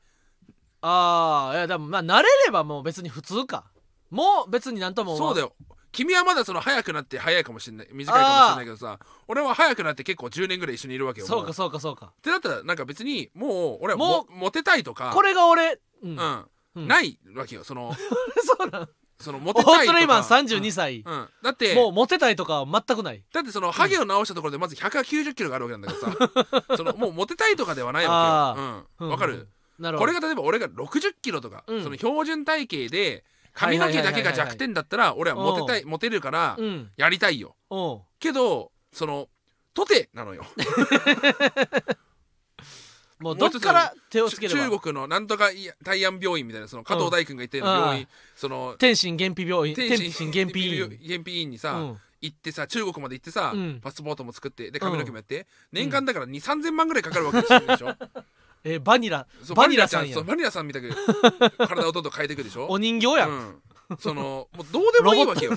[0.89, 3.65] ああいやでもまあ慣れればもう別に普通か。
[4.11, 5.53] もう別になんともそうだよ。
[5.91, 7.89] 君はまだその早くなって早いかもしれない。
[7.93, 12.13] 短いかもしれないけどさ俺は早くなって結構10年ぐらい一緒にいるわけよもそうかそうかそうか。
[12.19, 16.45] ってなったらなんか別にもう俺はももモテたいとかこれが俺うん、うん、
[16.77, 16.89] うん。
[16.89, 17.93] ないわけよその
[18.59, 19.93] そうなんそのモテたいとか。
[19.93, 21.29] 大鶴イマン32歳、うん、うん。
[21.43, 23.25] だってもうモテたいとかは全くない。
[23.33, 26.77] だってそのハゲを直したところでまず190キロがあるわけなんだからさ。
[26.77, 29.49] そのもうモテたいとかではないわけよ、うん、わかる、
[29.79, 31.83] これが例えば俺が60キロとか、うん。
[31.83, 36.91] その標準体型で髪の毛だけが弱点だったら俺はモテたいモテるからうん。
[36.97, 37.57] やりたいよ。
[37.71, 38.03] おう。
[38.19, 39.29] けどその
[39.75, 40.45] とてなのよ。
[43.19, 44.61] もうどっから手をつければ？
[44.69, 48.09] 中国のなんとかいや大安病院みたいなその加藤大君が言ってる病院、うん。
[48.35, 51.51] その天津原皮病院天天津原皮院。
[51.51, 52.01] にさ、うん。
[52.21, 53.81] 行ってさ中国まで行ってさ、うん。
[53.81, 57.47] パスポートも作ってで髪の毛もやって、年間だから2 3 0 0万ぐらいかかるわけで
[57.77, 57.95] しょ？
[58.65, 59.27] えーバニラ。
[59.55, 60.91] バニラさんやそうバニラさんみたく
[61.69, 62.67] 体をどんどん変えていくでしょ？
[62.69, 65.53] お人形やん、うん、そのもうどうでもいいわけよ。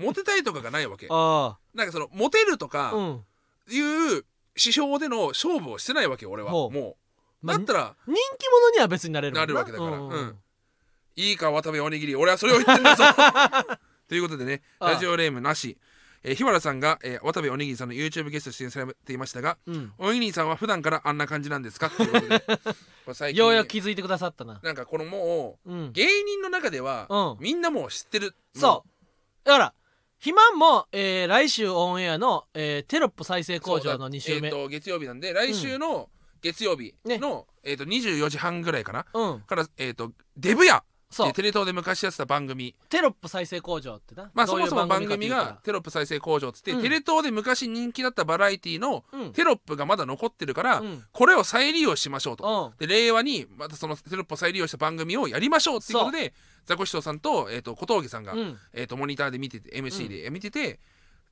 [0.00, 1.06] モテたいとかがないわけ。
[1.10, 3.24] あなんかそのモテるとあかうん。
[3.70, 4.24] いう
[4.56, 6.50] 指標での勝負をしてないわけよ俺は。
[6.50, 6.70] ほう。
[6.70, 6.96] も
[7.42, 7.46] う。
[7.46, 9.90] まあだったら人気者には別になれるなるわけだから。
[9.92, 10.08] うん。
[10.08, 10.38] うん。
[11.16, 12.16] いいか渡部おにぎり。
[12.16, 13.04] 俺はそれを言ってんだぞ。
[14.08, 15.78] ということでねラジオネームなし
[16.22, 19.92] えー日原さんが、えー渡部おにぎりさんの YouTube ゲスト出演されていましたがうん。
[19.98, 22.20] おにぎりさんは普段からあんな感じなんですかっていうこ
[23.14, 24.60] とで ようやく気づいてくださったな。
[24.62, 25.92] なんかこのもううん。
[25.92, 27.44] 芸人の中では、うん。
[27.44, 28.34] みんなもう知ってる。
[28.54, 28.90] そう。
[29.44, 29.74] だから
[30.18, 34.48] 肥満も、えー来週オンエアの、えーテロップ再生工場の2週目。
[34.48, 36.10] えー、と月曜日なんで来週の
[36.42, 39.40] 月曜日の、えー、と24時半ぐらいかなうん。
[39.40, 41.26] から、えー、とデブやそう。
[41.26, 42.74] でテレ東で昔やってた番組。
[42.88, 44.30] テロップ再生工場ってな。
[44.32, 46.82] まあそうもそも番組がテロップ再生工場っつって、うん。
[46.82, 49.32] テレ東で昔人気だったバラエティのうん。
[49.32, 51.04] テロップがまだ残ってるから、うん。
[51.10, 52.72] これを再利用しましょうと。
[52.78, 52.86] うん。
[52.86, 56.32] で令和にまたそのテロップを再利用した番組をやりましょうっていうことで
[56.64, 58.58] ザコシショウさんと,、えー、と小峠さんが、うん。
[58.72, 60.78] えー、とモニターで見てて MC で見てて、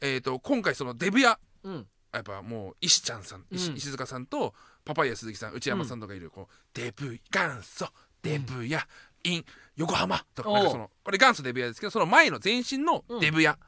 [0.01, 1.87] えー、と今回そのデブやうん。
[2.13, 3.77] やっぱもう石ちゃんさん、石うん。
[3.77, 4.55] 石塚さんと
[4.85, 7.87] パパイヤ鈴木さん内山さんとかいる、こうデブ元祖
[8.23, 8.87] デブや、
[9.25, 9.45] in
[9.77, 13.59] 横浜とかかそのこれ元祖デブ屋ですけどその前の前身のデブ屋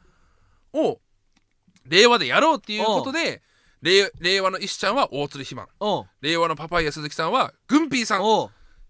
[0.72, 1.00] を
[1.86, 3.42] 令和でやろうっていうことで
[3.82, 5.68] 令令和の石ちゃんは大鶴ひまん
[6.20, 8.22] 令和のパパイヤ鈴木さんはグンピーさん。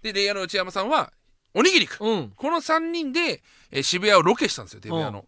[0.03, 1.13] で令和の内山さんは
[1.55, 2.33] おにぎりくんうん。
[2.37, 5.27] この3人で、えー渋谷をロケしたんですよデブ屋の。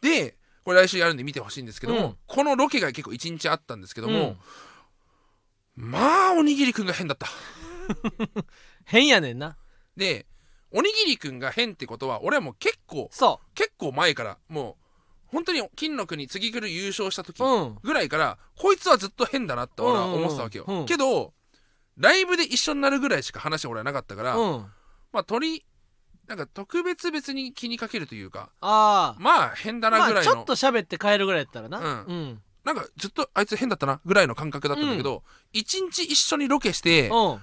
[0.00, 2.16] でこれ来週やるんで見てほしいんですけども、うん。
[2.26, 4.36] このロケが結構1日あったんですけども、
[5.78, 5.90] うん。
[5.90, 7.26] まあおにぎりくんが変だった。
[8.84, 9.56] 変やねんな。
[9.96, 10.26] で
[10.72, 14.80] おにぎりくんが変ってことは俺はもう結構そ結構前からもう
[15.32, 17.78] 本当に金の国次来る優勝した時ううん。
[17.82, 20.74] ぐらいから、こいつはずっと変だなって俺は思ってたわけよ、うん。
[20.74, 21.32] うんうんけど
[21.96, 24.66] ライブで一緒になるぐらいしか話は俺はなかったから、うん。
[25.12, 25.64] まあ鳥
[26.26, 31.78] なんか特別別に気にかけるというかああまあ変だなまぐらいの、あちょっと喋って帰るぐらいやったらな。
[31.78, 31.86] うん。
[31.86, 32.42] うん。
[32.64, 37.40] なんかずっとあいつ変だったなぐらいの感覚だったんだけど、一日一緒にロケして、うん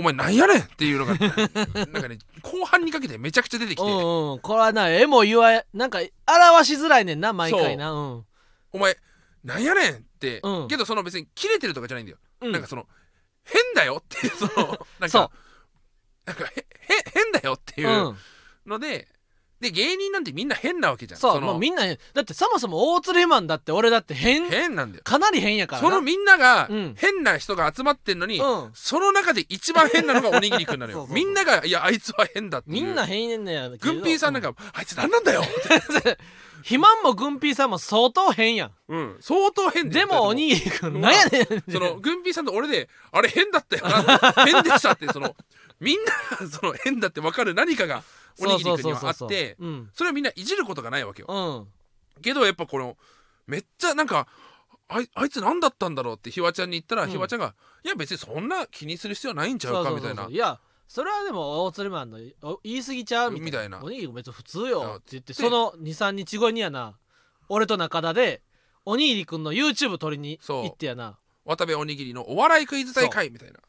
[0.00, 4.38] お前なんやねんっていうのがなんかね後半にかけてめちゃくちゃ出てきて、うんうん。
[4.40, 7.92] これはな絵も言わなんか表しづらいねんな毎回な。
[7.92, 7.96] う。
[7.96, 8.24] ん。
[8.72, 8.96] お前
[9.44, 10.68] なんやねんって、うん。
[10.68, 12.86] けどその別にキレてるとかじゃないんだよ、うんなんかその
[13.44, 14.32] 変だよっていう。
[14.32, 15.30] そのなんか
[16.24, 16.64] なんかへへ
[17.12, 18.16] 変だよっていううん。
[18.66, 19.06] ので、
[19.60, 21.20] で芸人なんてみんな変なわけじゃん。
[21.20, 24.48] そうのもうみんな変だってそもそも大鶴ひまんだって俺だって変。
[24.48, 25.04] 変なんだよ。
[25.04, 25.88] かなり変やからな。
[25.88, 26.94] そのみんながうん。
[26.96, 28.70] 変な人が集まってんのに、うん。
[28.72, 31.06] その中で一番変なのがおにぎりくんなのよ。
[31.12, 33.70] みんながいやあいつは変だってみんな変ねんねや。
[33.70, 35.42] けどグンピーさんなんか、あいつ何なんだよ。
[35.42, 36.18] って、
[36.58, 38.72] 肥満もグンピーさんも相当変やん。
[38.88, 43.86] うん、相当変でもおにぎりくんなんやねんそのグンピーさんと俺であれ変だったよ。
[43.86, 45.36] な 変でしたってその
[45.80, 48.02] みんながその変だって分かる何かが
[48.38, 49.90] おにぎりくんにはあってうん。
[49.94, 51.28] それをみんないじることがないわけよ。
[51.28, 52.22] うん。
[52.22, 52.96] けどやっぱこの
[53.46, 54.28] めっちゃなんか
[54.88, 57.10] あいあいつ何だったんだろうってひわちゃんに言ったら、うん。
[57.10, 57.54] ひわちゃんが
[57.84, 60.28] 「いや別にそんな気にする必要ないんちゃそうかみたいな。
[60.28, 63.80] いやそれはでも大鶴マンのお言い過ぎちゃうみたいな。
[63.82, 64.94] おにぎり別に普通よ。
[64.96, 66.96] って言ってでその23日後にやな
[67.48, 68.42] 俺と中田で
[68.84, 71.16] おにぎりくんの YouTube 撮りに行ってやな。
[71.44, 73.60] 渡部おにぎりのお笑いクイズ大会みたいな。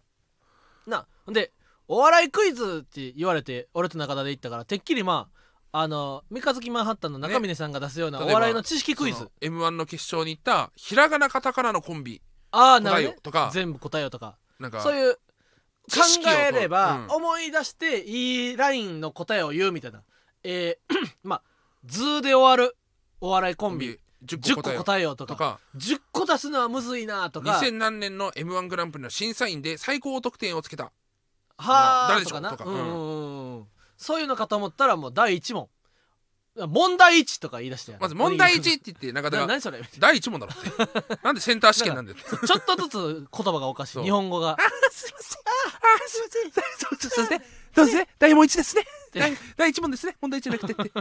[0.88, 1.51] なで
[1.93, 5.27] お笑いクイズって言われて俺と中田で行ったからてっきりま
[5.73, 12.21] ああの三日月マンハッタンの中峰さんが出すようなお笑いの知識クイズ、m 1の決勝に行ったひらがなカタカナのコンビ。
[12.51, 14.37] ああなるほど、全部答えようとか。
[14.59, 15.19] なんかそういう考
[16.49, 17.07] えれば、うん。
[17.09, 20.01] 思い出していいラインの答えを言うみたいな。
[20.43, 21.41] えー まあ
[21.85, 22.77] 図で終わる
[23.19, 23.99] お笑いコンビ。
[24.25, 25.33] 10 10個個答えよ答えようとか。
[25.33, 27.51] とか10個出すのはむずいなとか。
[27.51, 30.91] 2000何年の m 1グランプリの審査員で最高得点をつけた
[31.62, 32.41] はあ誰でしとか。
[32.41, 33.57] なょうとかうん。
[33.57, 33.68] うん。
[33.97, 35.70] そういうのかと思ったらもう第1問。
[36.68, 39.82] 問題1とか言い出してやまず問題1おにぎりって言って中田がな何それ？
[39.99, 41.18] 第1問だろって。
[41.24, 42.45] なんでセンター試験なんだよって。
[42.45, 44.05] ちょっとずつ言葉がおかしそいう。
[44.05, 44.57] 日本語が。
[44.91, 45.39] すいません。
[45.39, 46.64] あすいません。
[46.78, 48.09] そうそうですねどうぞね。
[48.20, 48.86] 第問1ですね。
[49.14, 50.18] 第第1問ですね。
[50.20, 50.91] 問題1じゃなくてって。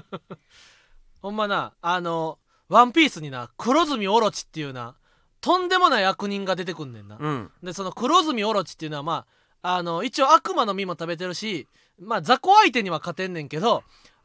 [1.20, 2.38] ほんまなあの
[2.68, 4.94] ワンピースにな黒住オロチっていうな
[5.40, 7.50] とんでもない悪人が出てくんねんな、うん。
[7.62, 9.26] でその黒住オロチっていうのはまあ
[9.62, 11.66] あの一応悪魔の実も食べてるし
[11.98, 13.82] まあ雑魚相手には勝てんねんけど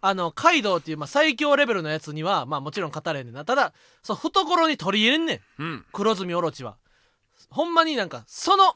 [0.07, 3.43] あのカイドウっていう、まあ、最強レベルのやつにはまあもちろん勝たれんねんな。
[3.43, 3.73] ただ
[4.03, 5.63] そう懐に取り入れんねん。
[5.63, 5.85] うん。
[5.91, 6.77] 黒住オロチは。
[7.49, 8.75] ほんまになんかその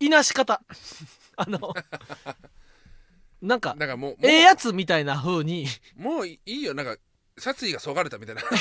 [0.00, 0.62] いなし方。
[1.36, 1.74] あの
[3.42, 5.66] なんかだからもうええやつみたいな風に。
[5.96, 6.72] もういいよ。
[6.72, 6.96] なんか
[7.36, 8.42] 殺意がそがれたみたいな。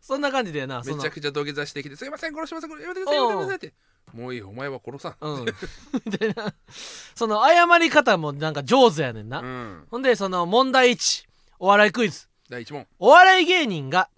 [0.00, 3.74] そんな感じでなめちゃくちゃ土下座してきて「すいません殺しませんやめてくださいやめてください」って
[4.14, 5.44] 「もういいよお前は殺さん」うん。
[6.04, 6.54] みたいな
[7.14, 9.86] その謝り方もなんか上手やねんな、うん。
[9.90, 11.26] ほんでその問題1
[11.58, 12.28] お笑いクイズ。
[12.48, 12.86] 第1問。
[12.98, 14.08] お笑い芸人が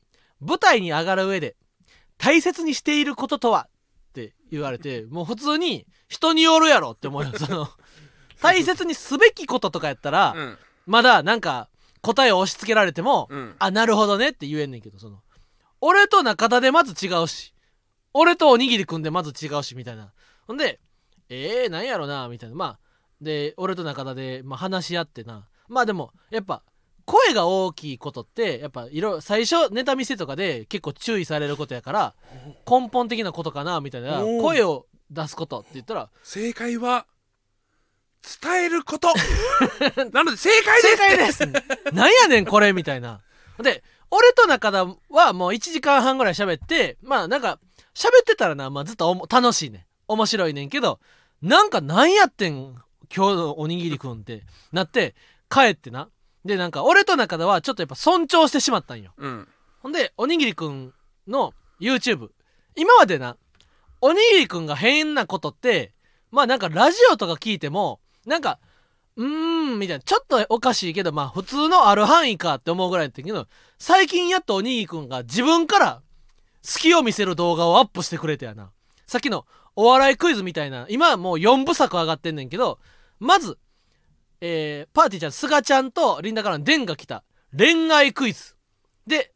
[0.41, 1.57] 舞台に上がる上で
[2.17, 3.69] 大切にしていることとは
[4.11, 7.33] って言われてもう普通に人によるやろって思うよ。
[7.39, 7.69] その
[8.41, 10.59] 大切にすべきこととかやったら、うん。
[10.87, 11.69] まだなんか
[12.03, 13.57] 答えを押し付けられても、うん。
[13.59, 15.23] あなるほどねって言えんねんけどその
[15.81, 17.55] 俺と中田でまず違うし
[18.21, 20.11] 俺とおにぎりくんでまず違うしみたいな。
[20.49, 20.81] ほんで
[21.29, 22.57] えー、なんやろなみたいな。
[22.57, 22.79] まあ
[23.21, 25.47] で俺と中田で、まあ、話し合ってな。
[25.69, 26.65] まあでもやっぱ
[27.05, 32.15] 声が大きいことってやっぱいろ最初ネタ見せとかで結構注意されることやから
[32.69, 34.21] 根本的なことかなみたいな。
[34.21, 37.07] 声を出すことって言ったら正解は
[38.43, 39.09] 伝えること。
[40.13, 40.97] なので正解です。
[40.97, 41.95] 正解です。
[41.95, 43.21] なんやねんこれみたいな。
[43.63, 47.61] で俺と中田はもう1時間半ぐらい喋ってまあなんか
[47.99, 49.85] 喋ってたらな、まあ、ずっと楽しいねん。
[50.07, 51.01] 面白いねんけど
[51.43, 52.77] なんかなんやってん
[53.15, 55.17] 今日のおにぎりくんってなって
[55.51, 56.09] 帰ってな。
[56.45, 59.13] でなんか俺と中田はちょっとやっぱ尊重してしまったんよ。
[59.17, 59.49] うん。
[59.81, 60.95] ほんでおにぎりくん
[61.27, 62.31] の YouTube
[62.77, 63.37] 今までな
[64.01, 65.93] おにぎりくんが変なことって
[66.31, 68.61] まあなんかラジオとか聞いてもなんか
[69.17, 76.03] うーんみたいなちょっとおかしいけどまあ普通のある範囲かって思うぐらいだったけど最近やっとおにぎりくんが自分から
[76.63, 78.71] 隙を見せる動画をアップしてくれてやな。
[79.07, 79.47] さっきの
[79.77, 82.79] お笑いクイズみたいな今はもう4部作上がってんねんけど
[83.21, 83.59] まず、
[84.41, 87.25] えーパーティーちゃんすがちゃんとリンダからのデンが来た。
[87.57, 88.57] 恋愛クイズ。
[89.07, 89.33] で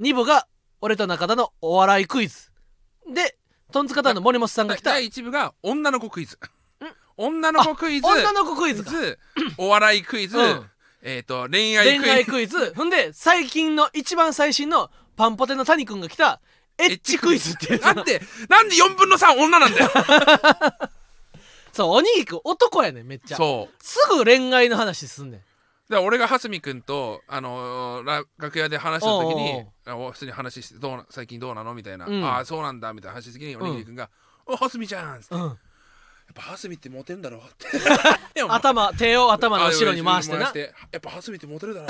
[0.00, 0.46] 2部が
[0.80, 2.50] 俺と中田のお笑いクイズ。
[3.12, 3.36] で
[3.72, 4.90] トンツカタンの森本さんが来た。
[4.90, 6.38] 第1部が女の子クイズ。
[7.16, 8.90] 女の子クイズ女の子クイズか。
[9.56, 10.70] お笑いクイズ、うん。
[11.02, 12.02] えっ、と恋愛クイズ。
[12.02, 12.74] 恋愛クイズ。
[12.74, 16.40] ほんで最近の一番最新のパンポテの谷くんが来た
[16.78, 19.90] エッチクイズってなんでなんで4分の3女なんだよ。
[21.72, 23.36] そうおにぎりくん男やねんめっちゃ。
[23.36, 23.74] そう。
[23.82, 25.40] すぐ恋愛の話すんねん。
[25.40, 25.46] だか
[25.96, 32.24] ら俺が蓮見君と、あのーら楽屋で話した時におうあ普通に話してどうな最近どうなのみたいな、うん。
[32.24, 34.08] ああそうなんだみたいな話した時におにぎり君が
[34.46, 35.42] 「お蓮見ちゃん」っつって、うん。
[35.42, 35.56] やっ
[36.34, 37.66] ぱ蓮見ってモテるんだろうって。
[38.48, 40.52] 頭手を頭の後ろに回してな。
[40.54, 41.88] やっぱ蓮見ってモテるだろ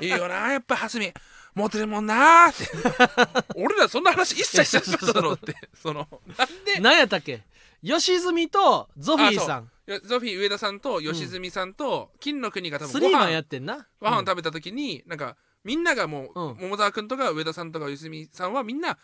[0.00, 1.12] ういいよなやっぱ蓮見
[1.56, 3.54] モテるもんなーって。
[3.56, 5.56] 俺らそんな話一切しなかっただろうって。
[5.74, 6.06] その
[6.38, 6.80] なんで？
[6.80, 7.42] 何やったっけ？
[7.82, 9.70] 吉住とゾフィーさん。
[10.04, 13.86] ゾフィー上田さんと吉住さんと金の国が多分ごスリーマンや飯ってんな。
[14.00, 16.56] ご飯を食べた時になんかみんながもう、うん。
[16.60, 18.98] 桃沢君とか上田さんとか吉住さんはみんな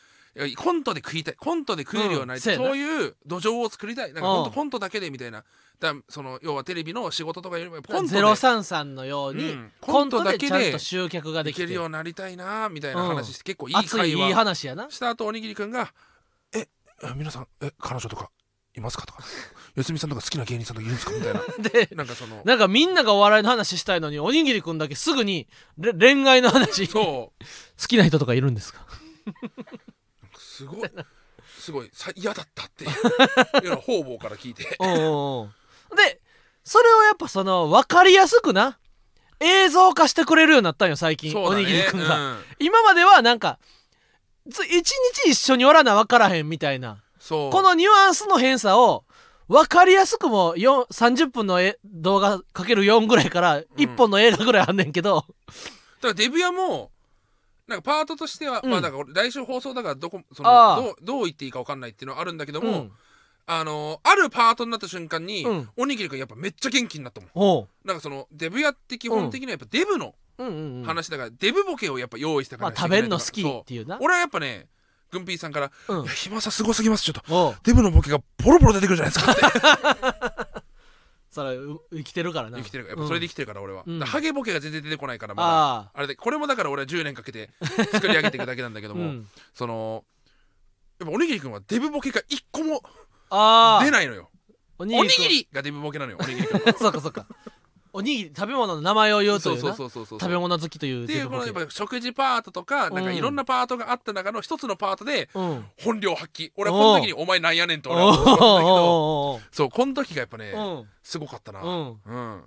[0.56, 4.12] コントで食いたいコントで食えるようになりたい、うんそういう土壌を作りたい。
[4.12, 5.44] なんかコントだけでみたいな。
[5.78, 8.08] だその要はテレビの仕事とかよりもコントで。
[8.08, 9.72] ゼロ三さんのように、うん。
[9.80, 14.88] コントだけで集客ができるようになりたいなみたいな話して、結構いい熱いいい会話話やな。
[14.90, 15.92] した後おにぎりくんが
[16.54, 16.68] 「ええ
[17.16, 18.30] 皆さんえ彼女とか
[18.74, 19.22] いますか?」とか
[19.76, 21.40] 「吉見さんとか好きな芸人さんとかいるんですか?」みたいな。
[21.68, 22.42] でなんかその。
[22.44, 26.86] なんかみんながお笑いの話したいのにおにぎりくんだけすぐにれ恋愛の話。
[26.86, 27.86] 好そう。
[27.88, 28.86] きな人とかいるんですか？
[30.62, 30.90] すごい。
[31.58, 31.90] すごい。
[31.92, 33.70] さ嫌だったっていう。
[33.70, 34.76] のを方々から聞いて。
[34.78, 35.96] うんうんうん。
[35.96, 36.20] で
[36.64, 38.78] それをやっぱその分かりやすくな
[39.40, 41.40] 映像化してくれるようになったんよ最近、ね。
[41.40, 42.44] おにぎりくんが、うん。
[42.60, 43.58] 今まではなんか
[44.46, 44.90] ず一
[45.24, 49.04] 日一緒におらな分からへんみたいなこのニュアンスの変さを
[49.48, 56.91] 分かりやすくも4 30分のえ動画かける4ぐらいから1本の映画ぐらいあんねんけど、だからデビュアも
[57.72, 58.70] なんかパートとしては、うん。
[58.70, 60.76] まあだから来週放送だからどこそああ。
[60.76, 62.92] のどうどう言っていいか分かんないっていうのはあるんだけども、うん。
[63.46, 65.68] あのあるパートになった瞬間に、うん。
[65.76, 67.30] おにぎりくんやっぱめっちゃ元気になったもん。
[67.32, 73.98] ほなんかそのデビュアって基本的にはやっぱデブのう、うんうんうん、話だから、デブボケをやっぱ用意したかまあら食べるの好きそうっていうな。
[74.00, 74.66] 俺はやっぱね
[75.10, 76.02] グンピーさんから「うん。
[76.04, 77.34] いや暇さすごすぎますちょっと。
[77.34, 77.56] おう。
[77.64, 80.51] デブのボケがボロボロ出てくるじゃないですか」って
[81.32, 82.58] それう生きてるからな。
[82.58, 82.96] 生きてるから。
[82.96, 83.98] やっぱそれで生きてるから俺は、うん。
[83.98, 85.48] だからハゲボケが全然出てこないからまだ。
[85.48, 87.48] ああれでこれもだから俺は10年かけて
[87.90, 90.04] 作り上げていくだけなんだけどあ、も、 うん、その
[91.00, 92.82] やっぱおにぎりくんはデブボケが一個も
[93.30, 94.30] ああ出ないのよ。
[94.78, 97.26] おおにぎりがデブボケなのよおにぎりくんはそうかそうか
[97.94, 99.74] おにぎり食べ物の名前を言うとそいううな。
[99.74, 105.64] そうそうそうそう食べ物好きというっていうこのやっぱ食事パートとかなんかいろんなパートがあった中の一つのパートでうん。
[105.78, 106.52] 本領発揮。
[106.56, 110.88] 俺はこの時にお前なんやねんってお俺は思ったんだけどおそうこの時がやっぱねうん。
[111.02, 111.60] すごかったな。
[111.60, 112.00] うん。
[112.04, 112.42] うん。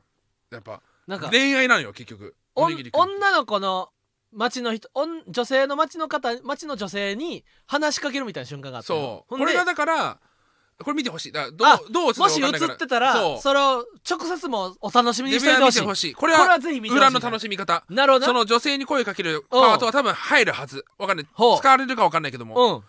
[0.52, 2.36] やっぱなんか恋愛なのよ結局。
[2.56, 3.90] おにぎり女の子の
[4.32, 9.00] 町の人おん女性の町の方町の女性に話しかけるみたいな瞬間があったの。
[9.00, 9.30] そう。
[9.30, 10.20] ほんでこれがだから
[10.84, 11.32] これ見てほしい。
[11.32, 16.58] だどあうどうもし映ってたらそれを直接もお楽しみにしてほしいしいこれは
[16.92, 17.86] 裏の楽しみ方。
[17.90, 18.22] なるほど。
[18.22, 20.84] なその女性に声かけるパートは多分入るはず。
[20.98, 21.28] わかんない。
[21.28, 22.78] 使われるかわかんないけども。
[22.78, 22.84] うん。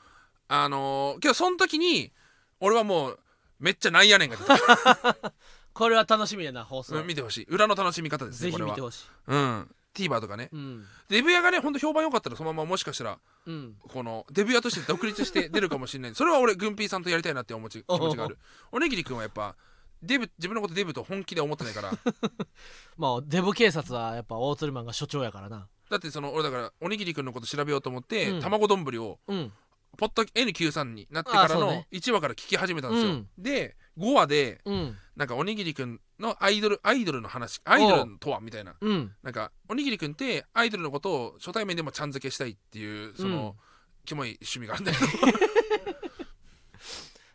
[0.48, 2.12] あのーけどその時に
[2.60, 3.18] 俺はもう
[3.60, 4.36] めっちゃなんやねんが
[5.72, 6.96] これは楽しみやな放送。
[6.96, 7.44] うん見てほしい。
[7.48, 9.06] 裏の楽しみ方ですぜねこれはひ見てほしい。
[9.28, 10.50] うん TVer とかね。
[10.52, 10.84] うん。
[11.08, 13.74] デビュアーがねほんと評判良かったらそのままもしかしたらうん。
[13.88, 16.14] このデビュアーとして独立して出るかもしれない。
[16.16, 18.38] それは俺グンピーさんとやりたいなって思う気持ちがある。
[18.72, 19.56] おにぎりくんはやっぱ
[20.02, 21.92] デブ自分のことデブと本気で思ってないから。
[22.96, 25.68] まあデブ警察はやっぱ大鶴マンが所長やからな。
[25.90, 28.40] だってその俺だからおにぎりくんのこと調べようと思って、うん。
[28.40, 29.52] 卵丼をうん。
[29.96, 31.88] ポッド N93 になってからのあそうね。
[31.90, 33.28] 1話から聞き始めたんですよ、うん。
[33.38, 34.96] で5話でうん。
[35.16, 38.74] なんかおにぎりくんのアイドルアイドルの話アイドルとはみたいな。
[38.80, 39.12] うん。
[39.22, 43.56] なんかおにぎりくんってアイドルのことを初対面でもちゃん付けしたいっていうその、
[44.04, 45.06] キモい趣味があるんだけど。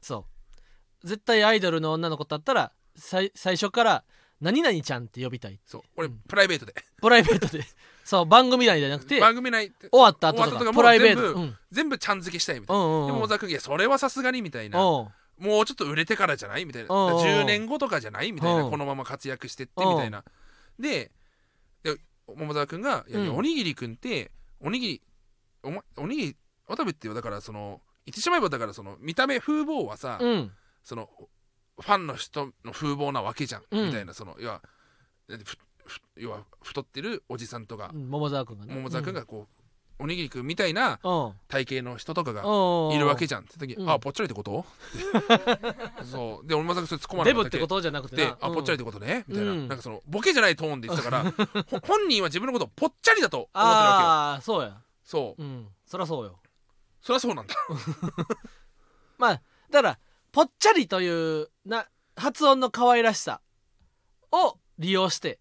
[0.02, 0.26] そ
[1.04, 1.08] う。
[1.08, 4.04] 絶対アイドルの女の子だったら最最初から
[4.40, 5.60] 何々ちゃんって呼びたい。
[5.66, 5.82] そう。
[5.96, 6.20] 俺、うん。
[6.28, 6.76] プライベートで。
[7.02, 7.64] プライベートで。
[8.04, 11.40] そう番組内じゃなくて番組内終わった後と終わったとかプライベー全部ト。
[11.40, 11.58] うん。
[11.72, 13.08] 全部ちゃん付けしたいみたいな、うんうんうん。
[13.08, 14.86] でも小沢君いやそれはさすがにみたいな。
[14.86, 16.66] おうもうちょっと売れてからじゃない？
[16.66, 16.94] みたいな。
[16.94, 17.08] うん。
[17.08, 18.32] うんうん10年後とかじゃない？
[18.32, 18.64] みたいな。
[18.64, 18.72] うん。
[18.72, 20.24] このまま活躍してってみたいな。
[20.80, 21.12] で
[21.84, 25.02] で桃沢君が「いやいやうんおにぎり君っておにぎり
[25.64, 26.38] お,、ま、おにぎり
[26.68, 27.14] 渡部ってよ。
[27.14, 30.52] だからその言ってしまえばだからその見た目風貌はさ、うん。
[30.84, 31.10] その
[31.80, 33.86] ファンの人の風貌なわけじゃん、うん。
[33.88, 34.14] みたいな。
[34.14, 34.62] そのいや
[35.28, 37.92] だってふふ要は太ってるおじさんとか。
[37.94, 38.76] うん桃沢君がね。
[38.76, 39.61] 桃沢君がこう、
[40.02, 41.00] おにぎりくんみたいな
[41.48, 42.96] 体型の人とかがうん。
[42.96, 43.90] いるわけじゃんって時、うん。
[43.90, 44.66] あぽっちゃりってこと？
[46.04, 46.48] そう。
[46.48, 49.24] で俺もさそれ突っ込まなかったけデブってことじゃなくてあぽっちゃりってことね？
[49.28, 51.32] みたいな、うんなんかそのボケじゃないトーンで言ってたから
[51.70, 54.68] ほ本人は自分のことをぽっちゃりだと思ってるわああそうや。
[54.70, 55.42] けよそう。
[55.42, 55.68] うん。
[55.86, 56.40] そりゃそうよ。
[57.02, 57.56] そりゃそうなんだ。
[59.18, 60.00] まあだから
[60.32, 63.42] ぽっちゃりというな発音の可愛らしさ
[64.32, 65.40] を利用して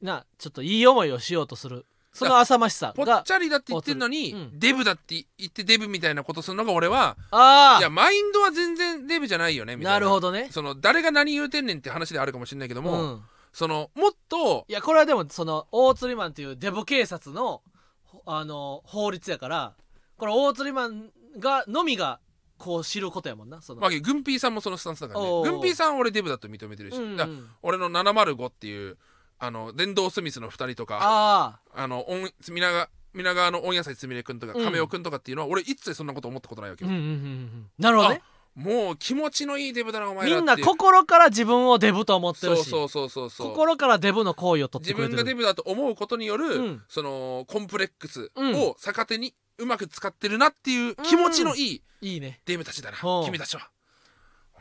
[0.00, 4.58] なちょっといい思いをしようとするその浅ましさぽっがちゃりだって言ってんのに、うん。
[4.58, 9.94] デブだって言ってデブみたいなことするのが俺はあいやマインドは全然デブじゃないよねあみたいな。
[9.94, 10.48] なるほどね。
[10.50, 13.22] その誰が何言うてんねんって話であるかもしれないけどうも、ん。
[13.52, 17.62] そのもっといやこれはでもその大釣りマンっていうデブ警察の
[18.04, 19.74] ほあの法律やから
[20.16, 22.20] これ大釣りマンがのみが
[22.58, 25.26] こう知ることやもんなその、まあ、グンピーさんもそのスタンスだからね。
[25.26, 27.16] おうおうグンピーさんは俺デブだと認めてるし、うんうん。
[27.16, 28.96] だから俺の705っていう
[29.44, 34.64] あの電動スミスの2人とかああの温皆川皆川の温野菜すみれくんとかうん。
[34.64, 37.70] 亀尾くんとかっていうのは、俺一切そんなこと思ったことないわけよ、あうんうんうんうん。
[37.78, 38.22] なるほどね。
[38.54, 40.66] もう気持ちのいいデブだなお前みんならっていう。
[40.66, 42.70] 心から自分をデブと思ってるし。
[42.70, 43.50] そうそうそうそうそう。
[43.50, 45.16] 心からデブの行為を取って自くれてる。
[45.16, 46.82] 分がデブだと思うことによる、うん。
[46.88, 48.54] そのコンプレックスうん。
[48.54, 52.40] を逆手にうまく使ってるなっていう気持ちのいいいいね。
[52.46, 53.68] デブたちだな、君たちは。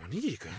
[0.04, 0.52] おにぎりくん？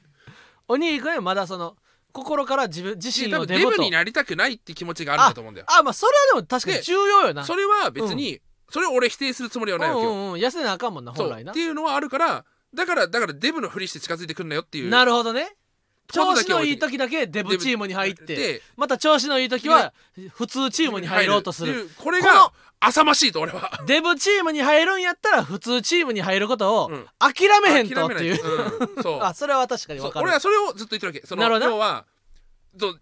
[0.68, 1.76] おにぎりくんはまだその
[2.16, 5.66] 心から自分自身多をデブになりたくないって気持ちがあるんだと思うんだよ。
[5.68, 7.44] あまあそれはでも確かに重要よな。
[7.44, 8.40] それは別に、
[8.70, 10.40] それを俺否定するつもりはないわけよ、うんうんうん。
[10.40, 11.52] 痩せなあかんもんな本来な。
[11.52, 12.44] っていうのはあるから
[12.74, 14.88] だからだからデブのふりして近づいてくんなよっていう。
[14.88, 15.56] なるほどね。
[16.08, 19.92] 調子のいい時だけデブチームに入ってでまた調子のいい時は
[20.30, 21.90] 普通チームに入ろうとする。
[21.98, 22.52] これが
[22.88, 23.80] 浅ましいと俺は。
[23.86, 27.06] デブチームに入るんやったら普通チームに入ることをうん。
[27.18, 29.02] 諦めへんとっていう、うん。
[29.02, 29.20] そう。
[29.24, 30.08] あそれは確かにそう。
[30.08, 31.26] 分かる俺はそれをずっと言ってるわけ。
[31.26, 31.66] そのなるほど。
[31.66, 32.04] な要は
[32.78, 33.00] そう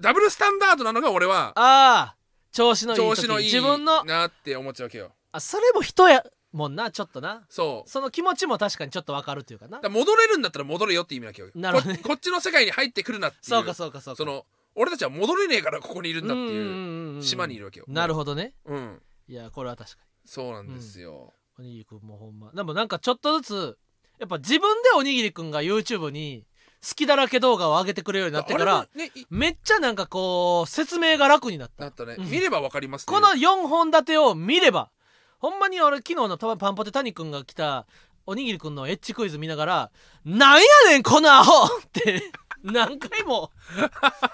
[0.00, 2.16] ダブルスタンダードなのが俺はああ
[2.52, 5.12] 調子のいい時のいい自分のなって思っちゃうわけよ。
[5.32, 7.44] あそれも人やもんなちょっとな。
[7.48, 7.90] そう。
[7.90, 9.78] その気持ちも確かにちょっと分かるっていうかな。
[9.78, 11.48] だから戻れるんだったら戻れよって意味なわけよ。
[11.54, 11.98] なるほどね。
[11.98, 13.44] ここっちの世界に入ってくるなっていう。
[13.44, 14.16] そうかそうかそうか。
[14.16, 17.22] その俺たちは戻れねえからここにいるんだっていううん。
[17.22, 17.86] 島にいるわけよ。
[17.88, 18.54] なるほどね。
[18.66, 22.50] うんいやこれは確かそうなんですよ、におにぎりくんもほんま。
[22.52, 23.78] でもなんかちょっとずつ
[24.18, 26.46] やっぱ自分でおにぎりくんが YouTube に
[26.86, 31.84] 好きだらけ動画を上げてくれるようになってからねいめっちゃなんかこう説明が楽になった。
[31.84, 33.12] だったね、うん見ればわかりますね。
[33.14, 34.90] この4本立てを見れば
[35.38, 37.86] ほんまに俺昨日のたパンポテ谷くんが来た
[38.26, 39.90] おにぎりくんのエッチクイズ見ながら
[40.24, 42.22] 「なんやねんこのアホ!」って
[42.62, 43.50] 何回も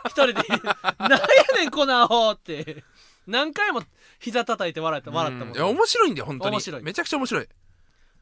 [0.06, 0.34] 一人で
[0.98, 1.18] 「なんや
[1.56, 2.84] ねんこのアホ!」って
[3.30, 3.82] 何回も
[4.18, 5.48] 膝叩いて笑った笑ったもん。
[5.48, 5.56] うん。
[5.56, 6.50] いや面白いんだよ本当に。
[6.52, 6.82] 面白い。
[6.82, 7.48] めちゃくちゃ面白い。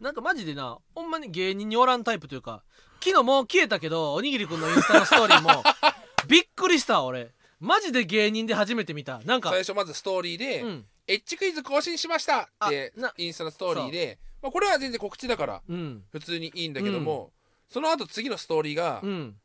[0.01, 2.63] なんかマジでなほんまに芸人におらんタイプというか
[3.03, 5.65] 昨日もう消えたけどおにぎりくんのインスタのストーリーも
[6.29, 7.33] びっくりした俺。
[7.61, 9.21] マジで芸人で初めて見た。
[9.25, 10.87] なんか最初まずストーリーで、うん。
[11.09, 16.05] エッジクイズ更新しましたってあなインスタのストーリーで、まあ、これは全然告知だからうん。
[16.11, 17.33] 普通にいいんだけども、
[17.69, 19.37] その後次のストーリーがうん。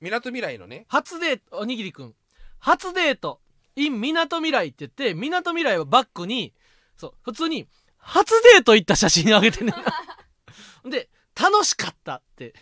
[0.00, 2.14] みなとみらいのね初デートおにぎりくん。
[2.58, 3.40] 初デート
[3.76, 6.52] in みなとみらいって言ってみなとみらいをバックに
[6.96, 7.66] そう普通に
[7.98, 9.72] 初デート行った写真あげてね。
[10.84, 11.08] で
[11.40, 12.54] 楽しかったって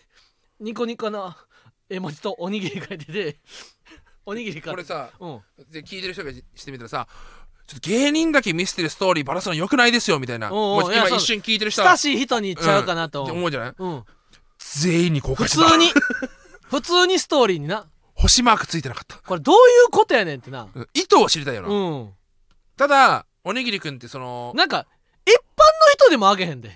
[0.60, 1.34] ニコニコの
[1.90, 3.40] 絵文字とおにぎり書いてて
[4.24, 5.40] おにぎりかこれさうん。
[5.70, 7.06] で聞いてる人がしてみたらさ
[7.66, 10.52] ちょっと芸人だけ見せてるストーリーバラすのよくないですよみたいな。
[10.52, 13.22] おうおう今一瞬聞いてる人は親しい人にちゃうかなと。
[13.22, 13.74] 思う、って思うじゃない？
[13.78, 14.04] うん、
[14.58, 15.92] 全員に公開してた普通に。
[16.70, 17.86] 普通にストーリーにな
[18.22, 19.16] 星マークついてなかった。
[19.16, 19.58] これどうい
[19.88, 20.68] うことやねんってな。
[20.72, 20.88] うん。
[20.94, 22.10] 意図を知りたいよな、うん。
[22.76, 24.86] ただおにぎりくんってそのなんか
[25.26, 25.42] 一般の
[25.92, 26.70] 人でもあげへんで。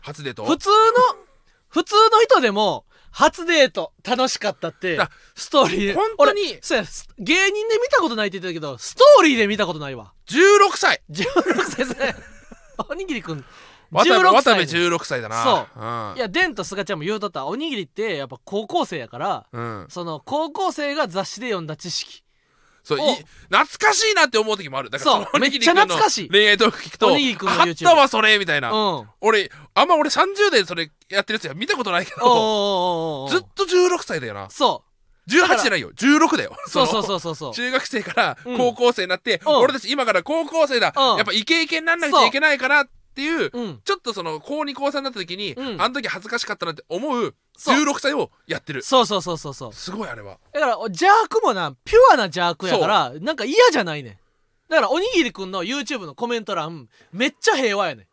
[0.00, 0.44] 初デート？
[0.44, 0.74] 普通の
[1.68, 5.86] 普通の人でも初デート楽しかったってあストーリー。
[5.88, 10.14] で本当に俺そうやス芸人で見たことないって言ってたけどストーリーで見たことないわ。
[10.28, 11.02] 16歳。
[11.10, 11.24] 16
[11.64, 11.94] 歳さ
[12.88, 13.44] おにぎりくん
[13.90, 15.42] 渡部16渡部歳で16歳だな。
[15.42, 15.80] そう。
[15.80, 16.16] うん。
[16.16, 17.46] いやデンとスガちゃんも言うとった。
[17.46, 22.22] おにぎりってやっぱ高校生やからうん、その高校生が雑誌で読んだ知識。
[22.84, 24.88] そう懐かしいなって思う時もある。
[24.88, 25.20] だからそう。
[25.22, 26.28] のおにぎりくんのめっちゃ懐かしい。
[26.30, 29.08] 恋愛トーク聞くとおにぎりくんのあったわそれみたいな、うん。
[29.20, 33.28] 俺あんま俺30代でそれやってるやつは見たことないけど。
[33.28, 34.48] ずっと16歳だよな。
[34.48, 34.84] そ
[35.28, 35.92] 18じゃないよ。
[35.92, 36.56] 16だよ。
[36.66, 37.34] うそうそううそうそう。
[37.34, 38.56] そう中学生からうん。
[38.56, 39.54] 高校生になって、うん。
[39.56, 41.16] 俺たち今から高校生だ、うん。
[41.16, 43.80] やっぱイケイケになんなくちゃいけないかなっていううん。
[43.82, 45.82] ちょっとその高2高3になった時に、うん。
[45.82, 48.82] あの時恥ずかしかったなって思う16歳をやってる。
[48.82, 49.72] そうそうそうそうそう。
[49.72, 50.38] すごいあれは。
[50.52, 54.18] だから邪悪もなピュアな邪悪やからなんか嫌じゃないねん。
[54.68, 58.04] だからおにぎりくんの YouTube のコメント欄めっちゃ平和やね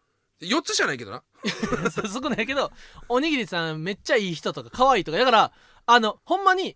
[0.41, 0.45] ん。
[0.45, 1.23] 4つじゃないけどな。
[2.11, 2.71] 少ないけど
[3.07, 5.19] おにぎりさんめっちゃいい人とか可愛いとか。
[5.19, 5.51] だから
[5.85, 6.75] あのほんまに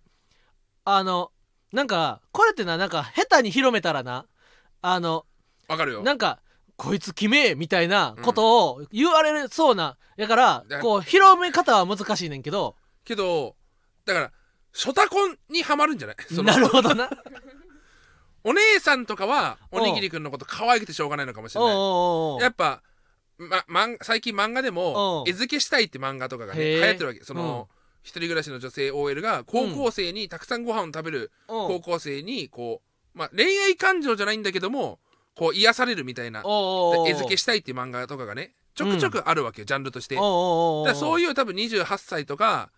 [0.86, 1.32] あの
[1.71, 4.27] なんかこれってななんか下手に広めたらな
[4.84, 5.25] あの
[5.67, 6.03] わかるよ。
[6.03, 6.39] なんか
[6.80, 12.75] こいつ決めみたいなことを言われそうな、やからだこう広め方は難しいねんけど。
[13.03, 13.55] けど
[14.05, 14.32] だから
[14.73, 16.15] ショタコンにはまるんじゃない？
[16.34, 17.09] そのなるほどな。
[18.45, 22.43] お姉さんとかはおにぎりくんのこと可愛くてしょうがないのかもしれない。
[22.43, 22.82] やっぱ、
[23.67, 25.30] ま、最近漫画でもう。
[25.30, 27.23] ん餌付けしたいって漫画とかがね流行ってるわけ。
[27.23, 27.67] その、
[28.01, 32.82] 一人暮らしの女性 OL が高校生にたくさんご飯を食べる高校生にこ
[33.13, 34.99] う、まあ、恋愛感情じゃないんだけども
[35.39, 36.41] こう癒されるみたいな。
[36.43, 37.07] おうおうおう。
[37.07, 40.15] 餌付けしたいっていう漫画とかがねちょくちょくあるわけよ、ジャンルとして。
[40.15, 40.27] だか
[40.89, 42.71] らそういう多分28歳とか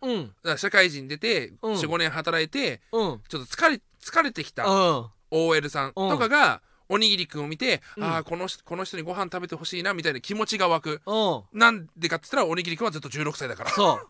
[0.58, 1.74] 社会人出てうん。
[1.74, 3.22] 45年働いてうん。
[3.28, 5.06] ちょっと疲れ疲れてきたうん。
[5.32, 8.04] OL さんとかがおにぎりくんを見て、うん。
[8.04, 11.02] ああこの人この人にご飯食べてほしいなみたいな気持ちが湧く。
[11.08, 11.60] うん。
[11.60, 13.72] なんでかって言ったらおにぎりくんはずっと16歳だから。
[13.72, 14.08] そう。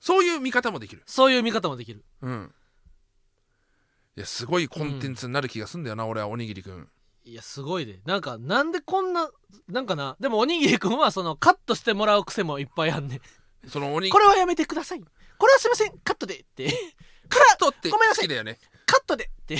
[0.00, 1.02] そういう見方もできる。
[1.06, 2.04] そういう見方もできる。
[2.22, 2.52] うん。
[4.16, 6.88] いやすごいコンテンツになる気がすんだよな、俺はおにぎりくん
[7.28, 8.00] いやすごいで。
[8.06, 9.30] なんかなんでこんな
[9.68, 13.20] なんかなでもおにぎりくんはそのカットしてもらう癖もいっぱいあんねん。
[13.68, 15.00] そのおにこれはやめてください。
[15.00, 15.92] これはすいません。
[15.98, 16.70] カットでって。
[17.28, 18.24] カットって好ごめんなさい。
[18.26, 18.58] きだよね。
[18.86, 19.58] カットでって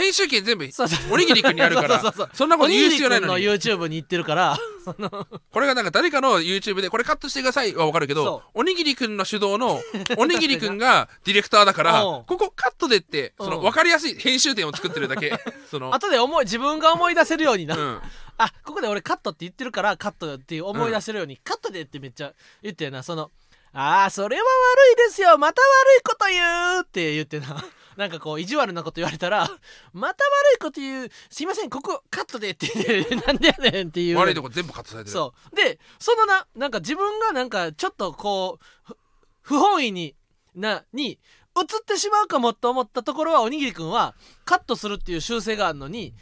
[0.00, 4.58] 編集権全部そうそうおにぎりくんにあるからそうそうそうそんなこと言う必要ないのにぎりくんの YouTube に行ってるから。
[5.52, 9.78] これがなんか誰かの YouTube でこれカットしてくださいは分かるけそどおにぎりくんの主導の
[10.16, 12.24] おにぎりくんがディレクターだからうん。
[12.24, 15.38] ここカットでってそのうん分かりやすい編集点を作ってるだけ。
[15.70, 15.94] その。
[15.94, 18.00] 後で思い自分が思い出せるようにな、うん。
[18.38, 22.32] あここで俺カットって言ってるからカットって思い出せるように、カットでってめっちゃ
[22.62, 23.02] 言ってな。
[23.02, 23.30] その
[23.72, 25.38] ああそれは悪いですよ。
[25.38, 27.64] また悪いこと言うって言ってな
[28.00, 29.46] なんかこう意地悪なこと言われたら
[29.92, 34.16] また悪いこと言うすいませんここカットでって言って なんでやねんっていう。
[34.18, 35.12] 悪いとこ全部カットされてる。
[35.12, 35.54] そう。
[35.54, 38.96] でそのななんか自分がなんかちょっとこうふ
[39.42, 40.16] 不本意に
[40.54, 41.20] なに
[41.58, 44.14] 映ってしまうかもと思ったところはおにぎりくんは
[44.46, 46.14] カットするっていう習性があるのに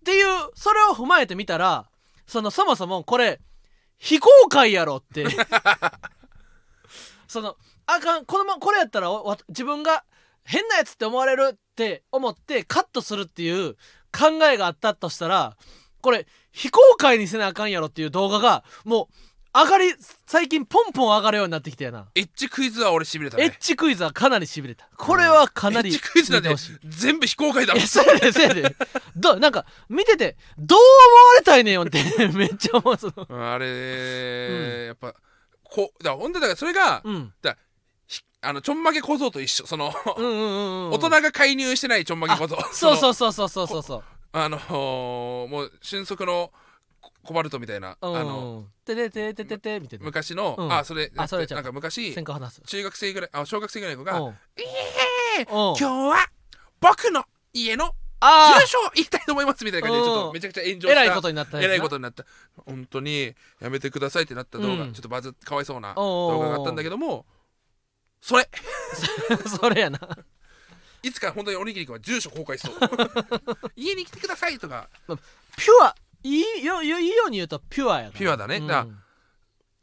[0.00, 1.88] っていうそれを踏まえてみたら
[2.26, 3.40] そのそもそもこれ
[3.96, 5.26] 非公開やろって。
[7.26, 7.56] その
[7.86, 10.04] あかんこのまこれやったらわ自分が
[10.44, 13.74] 変なやつって思われるって思ってカットするっていう
[14.12, 15.56] 考えがあったとしたら
[16.00, 19.14] これ非公開にせなあかんやろっていう動画がもう
[19.54, 19.94] 上がり
[20.26, 28.74] 最近ポンポン上がるようになってきたよな、エッジクイズは俺しびれたエッねジクイズはかなりしびれたこれはかなりエッジクイズなんて見てほしい全部非公開だもんそうやでそうやで
[29.14, 30.86] どなんか見ててどう思
[31.28, 32.02] われたいねんよって
[32.34, 32.96] めっちゃ思う。
[32.96, 33.52] その。
[33.52, 35.14] あれやっぱ
[35.64, 37.32] こうだから本当だからそれがうん。
[37.42, 37.48] ひ
[38.40, 39.66] あのちょんまげ小僧と一緒。
[39.66, 42.56] そのうんうんうんうん大人が介入してないちょんまげ小僧。
[42.72, 44.04] そううそうそうそうそうそうそう。
[44.32, 44.58] あの
[45.48, 46.50] もう俊足の
[47.00, 48.16] ココバルトみたいな、うん。
[48.16, 50.04] あのててててててみたいな。
[50.04, 50.72] 昔の、うん。
[50.72, 54.34] あそれあそれなんか昔中学生ぐらいあ小学生ぐらいの子がうん
[55.38, 55.76] 「えー、うん。
[55.76, 56.28] 今日は
[56.80, 62.24] 僕の家のあ住所を言いたいと思います」みたいな感じでちょっうんとめちゃくちゃ炎上あえらいしたことになったえらいことになった。
[62.66, 64.92] 本当にやめてくださいってなった動画、うん。
[64.92, 67.24] ちょっとバズってかわいそうな動画があったんだけども
[68.22, 68.48] それ。
[69.60, 69.98] それやな。
[71.02, 72.78] いつか本当におにぎり君は住所公開しそう。
[73.74, 74.88] 家に来てくださいとか。
[75.06, 78.12] ピュアいいよいいように言うとピュアやな。
[78.12, 78.58] ピュアだね。
[78.58, 78.66] うん。
[78.68, 78.86] だ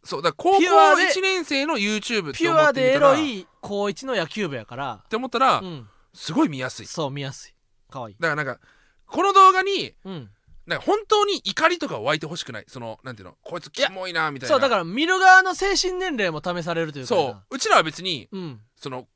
[0.02, 5.04] そうだから高校ピュアで1年生の YouTube ってピュアでエロい高一の野球部やから。
[5.10, 5.90] て思ったら、うん。
[6.14, 6.86] すごい見やすい。
[6.86, 7.54] そう見やすい。
[7.92, 8.16] かわいい。
[8.18, 8.62] だからなんか
[9.06, 10.32] この動画にうん
[10.70, 12.66] なんか本当に怒りとか湧いてほしくない？
[12.68, 13.36] そのなんていうの？
[13.44, 14.54] こいつキモいなみたいな。
[14.54, 17.08] そうだから見る側の精神年齢も試されるというか。
[17.08, 17.56] そう。
[17.56, 18.60] うちらは別にうん。
[18.76, 19.08] その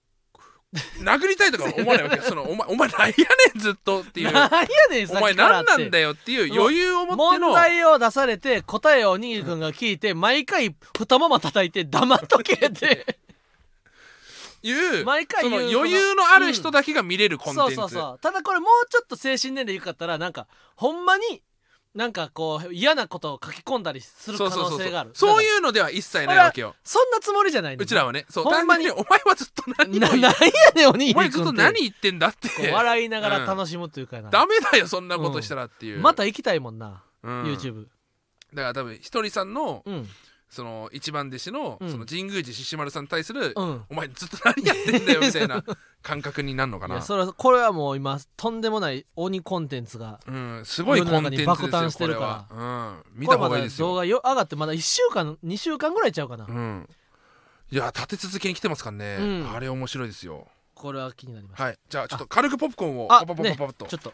[1.04, 2.24] 殴りたいとか思わないわけよ。
[2.28, 3.14] そのお前お前何やね
[3.56, 4.32] んずっとっていう。
[4.32, 7.50] なんやねんさお前何なんだよっていう余裕を持っての。
[7.50, 13.06] 問題を出されて答えをおにぎりくんが聞いて毎回太もも叩いて黙っとけって
[14.64, 17.76] いう毎回その言う余裕のある人だけが見れるコンテンツ。
[17.76, 18.20] そうそうそう。
[18.20, 21.44] ただこれもうちょっと精神年齢低かったらなんかほんまに
[21.94, 25.12] なんかこう嫌なことを書き込んだりする可能性がある。
[25.14, 26.76] そうういうのでは一切ないわけよ。
[26.84, 30.32] そんなつもりじゃないねんうちらはねそうほんまにお前はずっと何なもなんや
[30.76, 32.50] ねんおにぎりくんお前ずっと何言ってんだって。
[32.50, 37.44] こう笑いながら楽しむというかな、ダメだよそんなことしたらっていう、また行きたいもんな、うん。
[37.44, 37.86] YouTube
[38.54, 40.10] だから多分ひとりさんのうん
[40.54, 41.92] その一番弟子のうん。
[41.92, 43.84] その神宮寺獅子丸さんに対するうん。
[43.90, 45.64] お前ずっと何やってんだよみたいな
[46.02, 47.02] 感覚になるのかな。
[47.02, 50.62] それはこれはもう今とんでもない鬼コンテンツがうん。
[50.64, 52.56] すごいコンテンツで爆誕してるかう
[53.18, 53.22] ん。
[53.22, 53.88] 見た方がいいですよ。
[53.88, 56.90] 動画よ上がってまだ1週間2週間ぐらいちゃうかな、うん。
[57.72, 59.52] いや立て続けに来てますからね、うん。
[59.52, 60.48] あれ面白いですよ。
[60.76, 61.78] これは気になりました、はい。
[61.90, 63.86] じゃあちょっと軽くポップコーンをあパパパパパッと。
[63.86, 64.14] ちょっと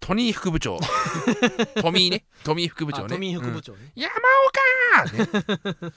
[0.00, 0.78] トニー副部長。
[1.80, 2.24] トミーね。
[2.42, 3.04] トミー副部長ね。
[3.06, 3.62] あトミー副部うん。
[3.62, 4.10] 長ね、山
[5.28, 5.92] 岡、ね。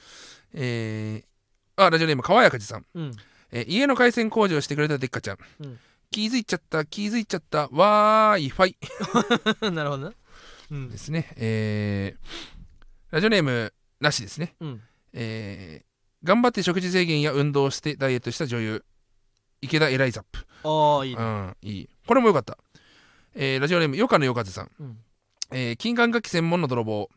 [0.54, 3.12] えー、あラジオネーム川谷梶さん、うん。
[3.52, 5.80] えー家の回線工事をしてくれたデッカちゃん、うん。
[6.12, 7.70] 気づいちゃった気づいちゃった。
[7.72, 8.78] わーいファイ。
[9.72, 10.14] なるほどな。
[10.72, 10.90] うん。
[10.90, 11.34] ですね。
[11.38, 12.54] えー
[13.12, 14.56] ラジオネームなしですね。
[14.60, 14.82] うん。
[15.14, 15.94] えー
[16.26, 18.86] 頑張って食事制限や運動をしてダイエットした女優
[19.62, 20.46] 池田エライザップ。
[20.64, 21.22] ああいいね。
[21.22, 21.90] うんいい。
[22.08, 22.58] これもよかった、
[23.36, 24.98] えーラジオネームよかのよかずさん、うん。
[25.52, 27.10] えー金管楽器専門の泥棒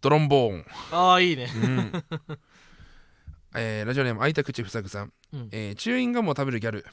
[0.00, 1.48] ドロンボーン、ああいいね。
[1.54, 1.92] うん。
[3.54, 5.48] えーラジオネーム開いた口ふさぐさん、うん。
[5.52, 6.84] えーチューインガムを食べるギャル。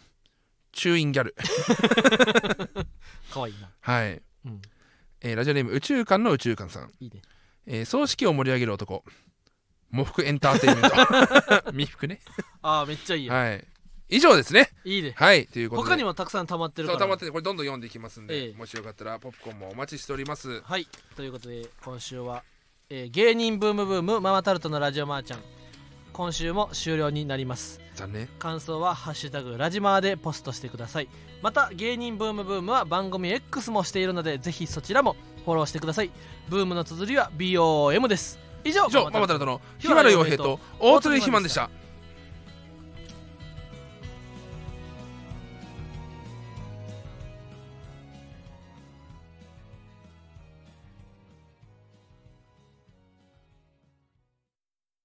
[0.72, 1.36] チューインギャル。
[3.34, 3.70] かわいいな。
[3.82, 4.62] はい、うん。
[5.22, 7.22] えーラジオネーム宇宙館の宇宙館さん、いいね。
[7.66, 9.04] えー葬式を盛り上げる男。
[9.92, 11.72] 喪服エンターテインメント。
[11.72, 12.20] 未服ね。
[12.62, 13.68] ああめっちゃいいよ、はい
[14.10, 14.72] 以上ですね。
[14.84, 15.14] いいね。
[15.16, 15.90] はいということで。
[15.90, 17.00] 他にもたくさん溜まってるから。
[17.00, 18.58] そう溜まっててこれどんどん読んでいきますんで、ええ。
[18.58, 20.62] もしよかったらポップコーンもお待ちしております。
[20.62, 22.44] はいということで今週は、
[22.90, 25.40] えー芸人ブームブームママタルトのラジオマーちゃん。
[26.12, 27.80] 今週も終了になります。
[27.96, 28.28] 残念。
[28.40, 31.10] 感想は「ハッシュタグラジマー」でポストしてください。
[31.42, 36.10] また芸人ブームブームは番組 X もしているのでぜひそちらもフォローしてください。
[36.50, 38.40] ブームの綴りは BOM です。
[38.66, 41.70] 以上以上ママタルトの日原洋平と大鶴ひまんでした